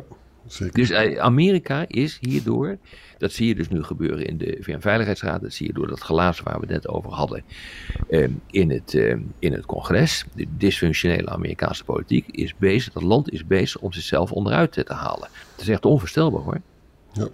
Zeker. 0.47 0.73
Dus 0.73 0.89
eh, 0.89 1.19
Amerika 1.19 1.85
is 1.87 2.17
hierdoor, 2.21 2.77
dat 3.17 3.31
zie 3.31 3.47
je 3.47 3.55
dus 3.55 3.69
nu 3.69 3.83
gebeuren 3.83 4.25
in 4.25 4.37
de 4.37 4.57
VN-veiligheidsraad, 4.59 5.41
dat 5.41 5.53
zie 5.53 5.67
je 5.67 5.73
door 5.73 5.87
dat 5.87 5.99
glazen 5.99 6.43
waar 6.43 6.53
we 6.53 6.59
het 6.59 6.69
net 6.69 6.87
over 6.87 7.11
hadden 7.11 7.43
ehm, 8.09 8.31
in, 8.51 8.71
het, 8.71 8.93
ehm, 8.93 9.21
in 9.39 9.53
het 9.53 9.65
congres. 9.65 10.25
De 10.35 10.45
dysfunctionele 10.57 11.29
Amerikaanse 11.29 11.83
politiek 11.83 12.27
is 12.27 12.55
bezig, 12.57 12.93
dat 12.93 13.03
land 13.03 13.31
is 13.31 13.45
bezig 13.45 13.81
om 13.81 13.93
zichzelf 13.93 14.31
onderuit 14.31 14.71
te 14.71 14.93
halen. 14.93 15.29
Dat 15.55 15.61
is 15.61 15.69
echt 15.69 15.85
onvoorstelbaar 15.85 16.41
hoor. 16.41 16.61
Ja. 17.11 17.27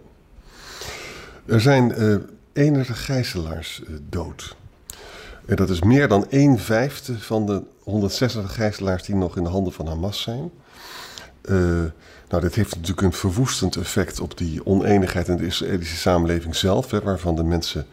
Er 1.45 1.61
zijn 1.61 1.93
uh, 1.97 2.15
enige 2.53 2.93
gijzelaars 2.93 3.81
uh, 3.87 3.95
dood. 4.09 4.55
En 5.45 5.55
dat 5.55 5.69
is 5.69 5.81
meer 5.81 6.07
dan 6.07 6.25
een 6.29 6.59
vijfde 6.59 7.19
van 7.19 7.45
de 7.45 7.63
160 7.83 8.53
gijzelaars 8.53 9.03
die 9.03 9.15
nog 9.15 9.37
in 9.37 9.43
de 9.43 9.49
handen 9.49 9.73
van 9.73 9.87
Hamas 9.87 10.21
zijn. 10.21 10.51
Uh, 11.45 11.55
nou, 12.29 12.43
dit 12.43 12.55
heeft 12.55 12.75
natuurlijk 12.75 13.01
een 13.01 13.13
verwoestend 13.13 13.75
effect 13.75 14.19
op 14.19 14.37
die 14.37 14.65
oneenigheid 14.65 15.27
in 15.27 15.37
de 15.37 15.45
Israëlische 15.45 15.95
samenleving 15.95 16.55
zelf, 16.55 16.91
hè, 16.91 17.01
waarvan 17.01 17.35
de 17.35 17.43
mensen 17.43 17.85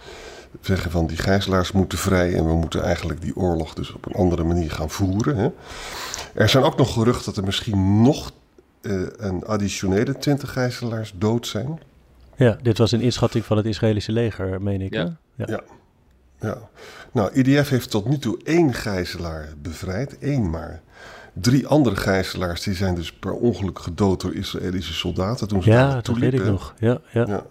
zeggen 0.61 0.91
van 0.91 1.07
die 1.07 1.17
gijzelaars 1.17 1.73
moeten 1.73 1.99
vrij 1.99 2.35
en 2.35 2.47
we 2.47 2.55
moeten 2.55 2.83
eigenlijk 2.83 3.21
die 3.21 3.37
oorlog 3.37 3.75
dus 3.75 3.93
op 3.93 4.07
een 4.07 4.13
andere 4.13 4.45
manier 4.45 4.71
gaan 4.71 4.91
voeren. 4.91 5.37
Hè. 5.37 5.51
Er 6.35 6.49
zijn 6.49 6.65
ook 6.65 6.77
nog 6.77 6.93
geruchten 6.93 7.25
dat 7.25 7.37
er 7.37 7.45
misschien 7.45 8.03
nog 8.03 8.31
uh, 8.83 9.07
een 9.17 9.45
additionele 9.45 10.19
20 10.19 10.53
gijzelaars 10.53 11.15
dood 11.17 11.47
zijn. 11.47 11.79
Ja, 12.39 12.59
dit 12.63 12.79
was 12.79 12.93
een 12.93 13.01
inschatting 13.01 13.45
van 13.45 13.57
het 13.57 13.67
Israëlische 13.67 14.13
leger, 14.13 14.63
meen 14.63 14.81
ik. 14.81 14.95
Ja. 14.95 15.17
ja. 15.35 15.45
ja. 15.49 15.63
ja. 16.41 16.59
Nou, 17.13 17.33
IDF 17.33 17.69
heeft 17.69 17.91
tot 17.91 18.09
nu 18.09 18.19
toe 18.19 18.39
één 18.45 18.75
gijzelaar 18.75 19.49
bevrijd, 19.63 20.19
één 20.19 20.51
maar. 20.51 20.81
Drie 21.33 21.67
andere 21.67 21.97
gijzelaars 21.97 22.63
die 22.63 22.75
zijn 22.75 22.95
dus 22.95 23.13
per 23.13 23.33
ongeluk 23.33 23.79
gedood 23.79 24.21
door 24.21 24.35
Israëlische 24.35 24.93
soldaten. 24.93 25.49
Toen 25.49 25.63
ze 25.63 25.71
ja, 25.71 26.01
dat 26.01 26.17
weet 26.17 26.35
ik 26.35 26.45
nog. 26.45 26.75
Ja, 26.79 27.01
ja. 27.13 27.25
ja. 27.27 27.47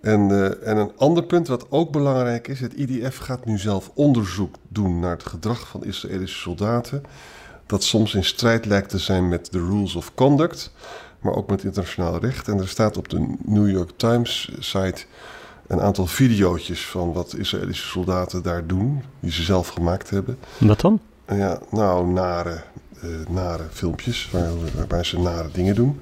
En, 0.00 0.28
uh, 0.28 0.68
en 0.68 0.76
een 0.76 0.92
ander 0.96 1.24
punt 1.24 1.48
wat 1.48 1.70
ook 1.70 1.92
belangrijk 1.92 2.48
is: 2.48 2.60
het 2.60 2.74
IDF 2.74 3.16
gaat 3.16 3.44
nu 3.44 3.58
zelf 3.58 3.90
onderzoek 3.94 4.56
doen 4.68 5.00
naar 5.00 5.10
het 5.10 5.26
gedrag 5.26 5.68
van 5.68 5.84
Israëlische 5.84 6.38
soldaten. 6.38 7.02
Dat 7.66 7.84
soms 7.84 8.14
in 8.14 8.24
strijd 8.24 8.66
lijkt 8.66 8.88
te 8.88 8.98
zijn 8.98 9.28
met 9.28 9.52
de 9.52 9.58
rules 9.58 9.94
of 9.94 10.14
conduct, 10.14 10.72
maar 11.22 11.34
ook 11.34 11.50
met 11.50 11.64
internationaal 11.64 12.18
recht. 12.18 12.48
En 12.48 12.58
er 12.58 12.68
staat 12.68 12.96
op 12.96 13.08
de 13.08 13.34
New 13.44 13.70
York 13.70 13.90
Times 13.96 14.52
site 14.58 15.04
een 15.66 15.80
aantal 15.80 16.06
video's 16.06 16.86
van 16.86 17.12
wat 17.12 17.36
Israëlische 17.36 17.86
soldaten 17.86 18.42
daar 18.42 18.66
doen, 18.66 19.02
die 19.20 19.32
ze 19.32 19.42
zelf 19.42 19.68
gemaakt 19.68 20.10
hebben. 20.10 20.38
Wat 20.58 20.80
dan? 20.80 21.00
Ja, 21.28 21.58
nou, 21.70 22.06
nare, 22.06 22.62
uh, 23.04 23.10
nare 23.28 23.64
filmpjes 23.70 24.30
waar, 24.30 24.50
waarbij 24.74 25.04
ze 25.04 25.18
nare 25.18 25.48
dingen 25.52 25.74
doen. 25.74 26.00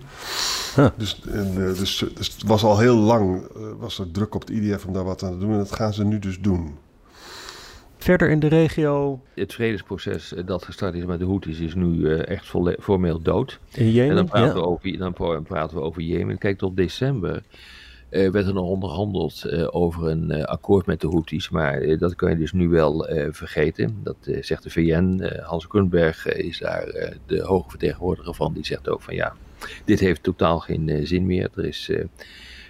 Dus, 0.96 1.20
en, 1.32 1.54
uh, 1.58 1.78
dus, 1.78 2.04
dus, 2.14 2.26
het 2.26 2.42
was 2.46 2.62
al 2.62 2.78
heel 2.78 2.96
lang 2.96 3.42
uh, 3.56 3.62
was 3.78 3.98
er 3.98 4.10
druk 4.10 4.34
op 4.34 4.40
het 4.40 4.50
IDF 4.50 4.84
om 4.84 4.92
daar 4.92 5.04
wat 5.04 5.22
aan 5.22 5.32
te 5.32 5.38
doen. 5.38 5.52
En 5.52 5.58
dat 5.58 5.72
gaan 5.72 5.92
ze 5.92 6.04
nu 6.04 6.18
dus 6.18 6.40
doen. 6.40 6.76
Verder 8.00 8.30
in 8.30 8.38
de 8.38 8.46
regio. 8.46 9.20
Het 9.34 9.54
vredesproces 9.54 10.34
dat 10.44 10.64
gestart 10.64 10.94
is 10.94 11.04
met 11.04 11.18
de 11.18 11.24
Houthis 11.24 11.58
is 11.58 11.74
nu 11.74 12.14
echt 12.14 12.52
formeel 12.80 13.22
dood. 13.22 13.58
In 13.72 13.90
Jemen? 13.90 14.10
En 14.10 14.16
dan 14.16 14.26
praten, 14.26 14.54
we 14.54 14.66
over, 14.66 14.98
dan 14.98 15.12
praten 15.42 15.76
we 15.76 15.82
over 15.82 16.02
Jemen. 16.02 16.38
Kijk, 16.38 16.58
tot 16.58 16.76
december 16.76 17.42
uh, 18.10 18.30
werd 18.30 18.46
er 18.46 18.54
nog 18.54 18.66
onderhandeld 18.66 19.42
uh, 19.46 19.68
over 19.70 20.08
een 20.08 20.30
uh, 20.30 20.42
akkoord 20.42 20.86
met 20.86 21.00
de 21.00 21.08
Houthis. 21.08 21.50
Maar 21.50 21.98
dat 21.98 22.14
kan 22.14 22.30
je 22.30 22.36
dus 22.36 22.52
nu 22.52 22.68
wel 22.68 23.06
vergeten. 23.30 23.96
Dat 24.02 24.16
zegt 24.40 24.62
de 24.62 24.70
VN. 24.70 25.30
Hans 25.42 25.66
Grunberg 25.68 26.26
is 26.26 26.58
daar 26.58 27.12
de 27.26 27.42
hoge 27.42 27.70
vertegenwoordiger 27.70 28.34
van. 28.34 28.52
Die 28.52 28.66
zegt 28.66 28.88
ook 28.88 29.02
van 29.02 29.14
ja, 29.14 29.34
dit 29.84 30.00
heeft 30.00 30.22
totaal 30.22 30.58
geen 30.58 31.06
zin 31.06 31.26
meer. 31.26 31.50
Er 31.54 31.64
is, 31.64 31.90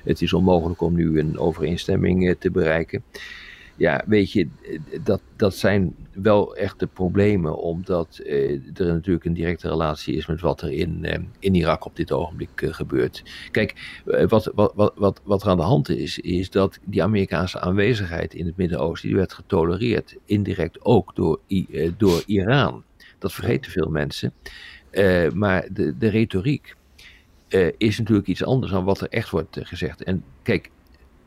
het 0.05 0.23
is 0.23 0.33
onmogelijk 0.33 0.81
om 0.81 0.95
nu 0.95 1.19
een 1.19 1.39
overeenstemming 1.39 2.37
te 2.39 2.51
bereiken 2.51 3.03
ja, 3.81 4.03
weet 4.07 4.33
je, 4.33 4.49
dat, 5.03 5.21
dat 5.37 5.55
zijn 5.55 5.95
wel 6.13 6.57
echte 6.57 6.87
problemen, 6.87 7.59
omdat 7.59 8.19
eh, 8.19 8.51
er 8.53 8.87
natuurlijk 8.87 9.25
een 9.25 9.33
directe 9.33 9.69
relatie 9.69 10.17
is 10.17 10.27
met 10.27 10.41
wat 10.41 10.63
er 10.63 10.73
in, 10.73 11.05
eh, 11.05 11.19
in 11.39 11.55
Irak 11.55 11.85
op 11.85 11.97
dit 11.97 12.13
ogenblik 12.13 12.63
eh, 12.63 12.73
gebeurt. 12.73 13.23
Kijk, 13.51 14.01
wat, 14.29 14.51
wat, 14.55 14.73
wat, 14.75 14.93
wat, 14.97 15.21
wat 15.25 15.43
er 15.43 15.49
aan 15.49 15.57
de 15.57 15.63
hand 15.63 15.89
is, 15.89 16.19
is 16.19 16.51
dat 16.51 16.79
die 16.85 17.03
Amerikaanse 17.03 17.61
aanwezigheid 17.61 18.35
in 18.35 18.47
het 18.47 18.57
Midden-Oosten, 18.57 19.09
die 19.09 19.19
werd 19.19 19.33
getolereerd, 19.33 20.17
indirect 20.25 20.85
ook 20.85 21.15
door, 21.15 21.41
door 21.97 22.23
Iran. 22.27 22.83
Dat 23.19 23.33
vergeten 23.33 23.71
veel 23.71 23.91
mensen. 23.91 24.33
Maar 25.35 25.69
de, 25.73 25.99
de 25.99 26.09
retoriek 26.09 26.77
is 27.77 27.99
natuurlijk 27.99 28.29
iets 28.29 28.45
anders 28.45 28.73
dan 28.73 28.85
wat 28.85 29.01
er 29.01 29.09
echt 29.09 29.31
wordt 29.31 29.59
gezegd. 29.61 30.03
En 30.03 30.25
kijk, 30.43 30.71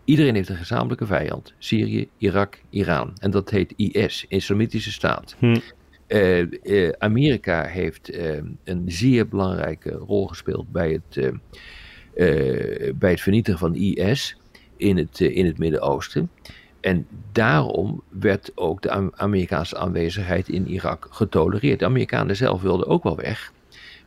Iedereen 0.06 0.36
heeft 0.36 0.50
een 0.50 0.56
gezamenlijke 0.56 1.06
vijand. 1.06 1.54
Syrië, 1.58 2.10
Irak, 2.18 2.62
Iran. 2.70 3.14
En 3.20 3.32
dat 3.32 3.50
heet 3.50 3.74
IS, 3.76 4.26
Islamitische 4.28 4.92
Staat. 4.92 5.36
Hm. 5.40 5.60
Uh, 6.08 6.52
uh, 6.64 6.92
Amerika 6.98 7.66
heeft 7.66 8.14
uh, 8.14 8.38
een 8.64 8.84
zeer 8.86 9.28
belangrijke 9.28 9.92
rol 9.92 10.28
gespeeld 10.28 10.72
bij 10.72 10.92
het, 10.92 11.32
bij 12.96 13.12
het 13.12 13.22
vernietigen 13.22 13.60
van 13.60 13.76
IS 13.76 14.38
in 14.78 14.98
het, 14.98 15.20
in 15.20 15.46
het 15.46 15.58
Midden-Oosten. 15.58 16.30
En 16.82 17.08
daarom 17.32 18.04
werd 18.10 18.52
ook 18.56 18.82
de 18.82 19.12
Amerikaanse 19.16 19.78
aanwezigheid 19.78 20.50
in 20.50 20.68
Irak 20.68 21.08
getolereerd. 21.10 21.80
De 21.80 21.86
Amerikanen 21.86 22.36
zelf 22.36 22.62
wilden 22.62 22.88
ook 22.88 23.04
wel 23.04 23.16
weg. 23.16 23.52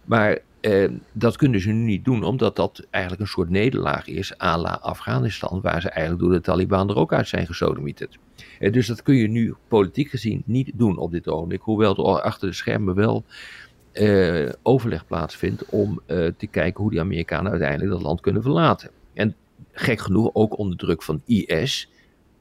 Maar 0.05 0.39
eh, 0.67 0.91
dat 1.13 1.37
kunnen 1.37 1.61
ze 1.61 1.71
nu 1.71 1.85
niet 1.85 2.05
doen, 2.05 2.23
omdat 2.23 2.57
dat 2.57 2.87
eigenlijk 2.91 3.23
een 3.23 3.29
soort 3.29 3.51
nederlaag 3.51 4.07
is 4.07 4.41
à 4.41 4.59
la 4.59 4.79
Afghanistan, 4.83 5.61
waar 5.61 5.81
ze 5.81 5.91
eigenlijk 5.91 6.23
door 6.23 6.33
de 6.33 6.41
Taliban 6.41 6.89
er 6.89 6.97
ook 6.97 7.13
uit 7.13 7.29
zijn 7.29 7.47
gesodemieterd. 7.47 8.19
Eh, 8.59 8.73
dus 8.73 8.87
dat 8.87 9.03
kun 9.03 9.15
je 9.15 9.29
nu 9.29 9.55
politiek 9.69 10.09
gezien 10.11 10.43
niet 10.45 10.71
doen 10.75 10.99
op 10.99 11.11
dit 11.11 11.29
ogenblik, 11.29 11.61
hoewel 11.61 11.97
er 11.97 12.23
achter 12.23 12.49
de 12.49 12.55
schermen 12.55 12.95
wel 12.95 13.25
eh, 13.93 14.49
overleg 14.63 15.07
plaatsvindt 15.07 15.65
om 15.67 16.01
te 16.07 16.47
kijken 16.51 16.83
hoe 16.83 16.91
die 16.91 17.01
Amerikanen 17.01 17.51
uiteindelijk 17.51 17.91
dat 17.91 18.03
land 18.03 18.21
kunnen 18.21 18.43
verlaten. 18.43 18.91
En 19.15 19.35
gek 19.73 20.01
genoeg 20.01 20.31
ook 20.33 20.59
onder 20.59 20.79
druk 20.79 21.03
van 21.03 21.23
IS, 21.27 21.91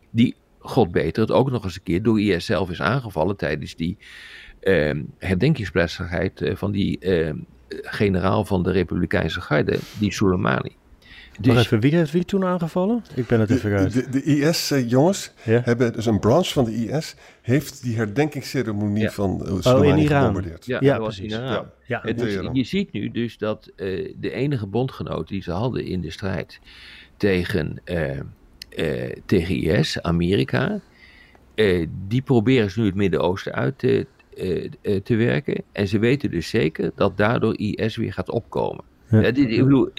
die, 0.09 0.35
god 0.65 0.91
beter, 0.91 1.21
het 1.21 1.31
ook 1.31 1.51
nog 1.51 1.63
eens 1.63 1.75
een 1.75 1.83
keer 1.83 2.03
door 2.03 2.21
IS 2.21 2.45
zelf 2.45 2.69
is 2.69 2.81
aangevallen 2.81 3.35
tijdens 3.35 3.75
die 3.75 3.97
uh, 4.61 4.93
herdenkingsplechtigheid 5.17 6.51
van 6.53 6.71
die 6.71 6.99
generaal 7.81 8.45
van 8.45 8.63
de 8.63 8.71
Republikeinse 8.71 9.41
garde, 9.41 9.79
die 9.99 10.13
Soleimani. 10.13 10.75
Dus, 11.39 11.53
maar 11.53 11.63
even, 11.63 11.79
wie 11.79 11.95
heeft 11.95 12.11
wie 12.11 12.25
toen 12.25 12.45
aangevallen? 12.45 13.03
Ik 13.15 13.27
ben 13.27 13.39
het 13.39 13.49
even 13.49 13.71
uit. 13.71 13.93
De, 13.93 14.09
de, 14.09 14.23
IS-jongens 14.23 15.31
eh, 15.43 15.63
hebben, 15.63 15.93
dus 15.93 16.05
een 16.05 16.19
branche 16.19 16.53
van 16.53 16.65
de 16.65 16.71
IS, 16.71 17.15
heeft 17.41 17.83
die 17.83 17.95
herdenkingsceremonie 17.95 19.09
van 19.09 19.41
uh, 19.45 19.55
Soleimani 19.59 19.91
oh, 19.91 19.97
in 19.97 20.03
Iran. 20.03 20.19
gebombardeerd. 20.19 20.65
Ja, 20.65 20.77
ja 20.81 20.97
precies. 20.97 21.31
Ja. 21.31 21.71
Ja. 21.85 22.01
Dus, 22.01 22.39
je 22.53 22.63
ziet 22.63 22.91
nu 22.91 23.11
dus 23.11 23.37
dat 23.37 23.71
uh, 23.75 24.13
de 24.19 24.31
enige 24.31 24.67
bondgenoot 24.67 25.27
die 25.27 25.41
ze 25.41 25.51
hadden 25.51 25.85
in 25.85 26.01
de 26.01 26.11
strijd 26.11 26.59
tegen, 27.17 27.81
uh, 28.75 29.11
tegen 29.25 29.55
IS, 29.55 30.01
Amerika, 30.01 30.79
die 32.07 32.21
proberen 32.21 32.71
ze 32.71 32.79
nu 32.79 32.85
het 32.85 32.95
Midden-Oosten 32.95 33.53
uit 33.53 33.79
te, 33.79 34.05
uh, 34.37 34.99
te 35.03 35.15
werken. 35.15 35.63
En 35.71 35.87
ze 35.87 35.99
weten 35.99 36.31
dus 36.31 36.49
zeker 36.49 36.91
dat 36.95 37.17
daardoor 37.17 37.57
IS 37.57 37.95
weer 37.95 38.13
gaat 38.13 38.29
opkomen. 38.29 38.83
Ja. 39.09 39.21
dit, 39.21 39.37
ik 39.37 39.63
bedoel, 39.63 39.89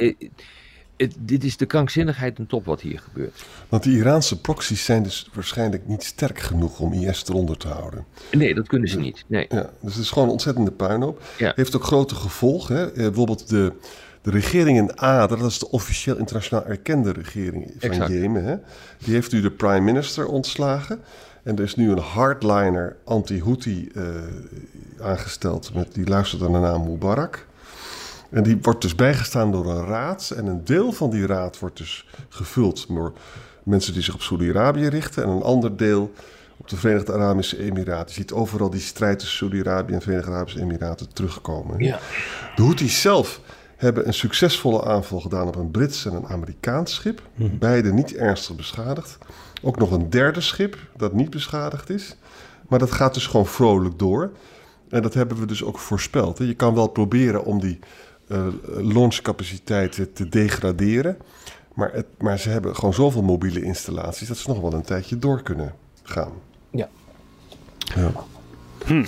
het, 0.97 1.17
dit 1.19 1.45
is 1.45 1.57
de 1.57 1.67
krankzinnigheid 1.67 2.39
en 2.39 2.47
top 2.47 2.65
wat 2.65 2.81
hier 2.81 2.99
gebeurt. 2.99 3.45
Want 3.69 3.83
die 3.83 3.97
Iraanse 3.97 4.41
proxies 4.41 4.85
zijn 4.85 5.03
dus 5.03 5.29
waarschijnlijk 5.33 5.87
niet 5.87 6.03
sterk 6.05 6.39
genoeg 6.39 6.81
om 6.81 6.93
IS 6.93 7.29
eronder 7.29 7.57
te 7.57 7.69
houden. 7.69 8.05
Nee, 8.33 8.55
dat 8.55 8.67
kunnen 8.67 8.89
ze 8.89 8.99
niet. 8.99 9.25
Nee. 9.27 9.47
Ja, 9.49 9.71
dus 9.81 9.95
het 9.95 10.03
is 10.03 10.11
gewoon 10.11 10.25
een 10.25 10.33
ontzettende 10.33 10.71
puinhoop. 10.71 11.23
Ja. 11.39 11.53
Heeft 11.57 11.77
ook 11.77 11.85
grote 11.85 12.15
gevolgen. 12.15 12.77
Hè? 12.77 12.91
bijvoorbeeld 12.93 13.49
de, 13.49 13.73
de 14.27 14.33
regering 14.33 14.79
in 14.79 14.99
Aden, 14.99 15.39
dat 15.39 15.51
is 15.51 15.59
de 15.59 15.71
officieel 15.71 16.17
internationaal 16.17 16.65
erkende 16.67 17.12
regering 17.12 17.73
van 17.79 17.91
exact. 17.91 18.11
Jemen. 18.11 18.45
Hè? 18.45 18.57
Die 18.99 19.15
heeft 19.15 19.33
nu 19.33 19.41
de 19.41 19.51
prime 19.51 19.81
minister 19.81 20.27
ontslagen. 20.27 21.01
En 21.43 21.57
er 21.57 21.62
is 21.62 21.77
nu 21.77 21.91
een 21.91 21.99
hardliner 21.99 22.97
anti-Houthi 23.05 23.89
uh, 23.95 24.05
aangesteld. 25.01 25.75
Met, 25.75 25.95
die 25.95 26.07
luistert 26.07 26.41
naar 26.41 26.51
de 26.51 26.59
naam 26.59 26.85
Mubarak. 26.85 27.47
En 28.31 28.43
die 28.43 28.59
wordt 28.62 28.83
dus 28.83 28.95
bijgestaan 28.95 29.53
door 29.53 29.71
een 29.71 29.87
raad. 29.87 30.33
En 30.37 30.47
een 30.47 30.65
deel 30.65 30.93
van 30.93 31.11
die 31.11 31.27
raad 31.27 31.59
wordt 31.59 31.77
dus 31.77 32.09
gevuld 32.29 32.87
door 32.89 33.12
mensen 33.62 33.93
die 33.93 34.03
zich 34.03 34.15
op 34.15 34.23
Saudi-Arabië 34.23 34.87
richten. 34.87 35.23
En 35.23 35.29
een 35.29 35.43
ander 35.43 35.77
deel 35.77 36.12
op 36.57 36.69
de 36.69 36.77
Verenigde 36.77 37.12
Arabische 37.12 37.59
Emiraten. 37.59 38.09
Je 38.09 38.21
ziet 38.21 38.33
overal 38.33 38.71
die 38.71 38.81
strijd 38.81 39.19
tussen 39.19 39.37
Saudi-Arabië 39.37 39.93
en 39.93 39.99
de 39.99 40.05
Verenigde 40.05 40.31
Arabische 40.31 40.61
Emiraten 40.61 41.12
terugkomen. 41.12 41.79
Ja. 41.79 41.99
De 42.57 42.62
Houthis 42.62 43.01
zelf 43.01 43.41
hebben 43.77 44.07
een 44.07 44.15
succesvolle 44.15 44.85
aanval 44.85 45.21
gedaan 45.21 45.47
op 45.49 45.57
een 45.57 45.71
Brits 45.71 46.07
en 46.07 46.12
een 46.12 46.27
Amerikaans 46.27 46.95
schip. 46.95 47.23
Mhm. 47.35 47.59
Beide 47.59 47.93
niet 47.93 48.15
ernstig 48.15 48.57
beschadigd. 48.57 49.19
Ook 49.62 49.79
nog 49.79 49.91
een 49.91 50.11
derde 50.11 50.41
schip 50.41 50.77
dat 50.97 51.12
niet 51.12 51.31
beschadigd 51.31 51.91
is. 51.91 52.17
Maar 52.69 52.79
dat 52.79 52.93
gaat 52.93 53.15
dus 53.15 53.27
gewoon 53.27 53.47
vrolijk 53.47 53.99
door. 53.99 54.31
En 54.89 55.03
dat 55.03 55.15
hebben 55.15 55.39
we 55.39 55.47
dus 55.47 55.65
ook 55.65 55.79
voorspeld. 55.79 56.39
Je 56.39 56.55
kan 56.55 56.75
wel 56.75 56.89
proberen 56.89 57.45
om 57.45 57.61
die 57.61 57.79
uh, 58.29 58.47
launchcapaciteit 58.67 60.09
te 60.15 60.29
degraderen. 60.29 61.17
Maar, 61.75 61.93
het, 61.93 62.07
maar 62.19 62.39
ze 62.39 62.49
hebben 62.49 62.75
gewoon 62.75 62.95
zoveel 62.95 63.23
mobiele 63.23 63.62
installaties 63.62 64.29
dat 64.29 64.37
ze 64.37 64.49
nog 64.49 64.61
wel 64.61 64.73
een 64.73 64.83
tijdje 64.83 65.19
door 65.19 65.43
kunnen 65.43 65.75
gaan. 66.03 66.33
Ja. 66.71 66.89
ja. 67.79 68.12
Hm. 68.85 69.05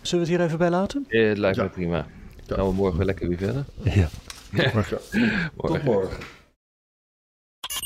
Zullen 0.00 0.24
we 0.26 0.32
het 0.32 0.38
hier 0.38 0.40
even 0.40 0.58
bij 0.58 0.70
laten? 0.70 1.04
Eh, 1.08 1.28
het 1.28 1.38
lijkt 1.38 1.58
me 1.58 1.68
prima. 1.68 2.06
Dan 2.52 2.64
gaan 2.64 2.70
we 2.70 2.82
morgen 2.82 3.04
lekker 3.04 3.28
weer 3.28 3.38
verder. 3.38 3.64
Ja. 3.94 4.08
Morgen. 4.50 4.98
Tot 5.56 5.82
morgen. 5.82 6.16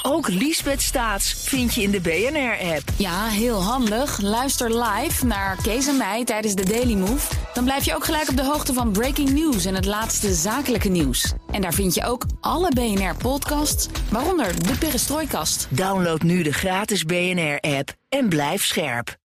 Ook 0.03 0.29
Liesbeth 0.29 0.83
Staats 0.83 1.33
vind 1.49 1.75
je 1.75 1.83
in 1.83 1.91
de 1.91 2.01
BNR-app. 2.01 2.83
Ja, 2.97 3.27
heel 3.27 3.63
handig. 3.63 4.21
Luister 4.21 4.83
live 4.83 5.27
naar 5.27 5.57
Kees 5.63 5.87
en 5.87 5.97
mij 5.97 6.25
tijdens 6.25 6.55
de 6.55 6.65
Daily 6.65 6.95
Move 6.95 7.35
Dan 7.55 7.65
blijf 7.65 7.85
je 7.85 7.95
ook 7.95 8.05
gelijk 8.05 8.29
op 8.29 8.37
de 8.37 8.45
hoogte 8.45 8.73
van 8.73 8.93
breaking 8.93 9.31
news 9.31 9.65
en 9.65 9.75
het 9.75 9.85
laatste 9.85 10.35
zakelijke 10.35 10.89
nieuws. 10.89 11.33
En 11.51 11.61
daar 11.61 11.75
vind 11.75 11.95
je 11.95 12.05
ook 12.05 12.25
alle 12.41 12.71
BNR-podcasts, 12.75 13.89
waaronder 14.11 14.67
de 14.67 14.79
Perestrooikast. 14.79 15.69
Download 15.71 16.23
nu 16.23 16.43
de 16.43 16.53
gratis 16.53 17.05
BNR-app 17.05 17.93
en 18.09 18.29
blijf 18.29 18.65
scherp. 18.65 19.17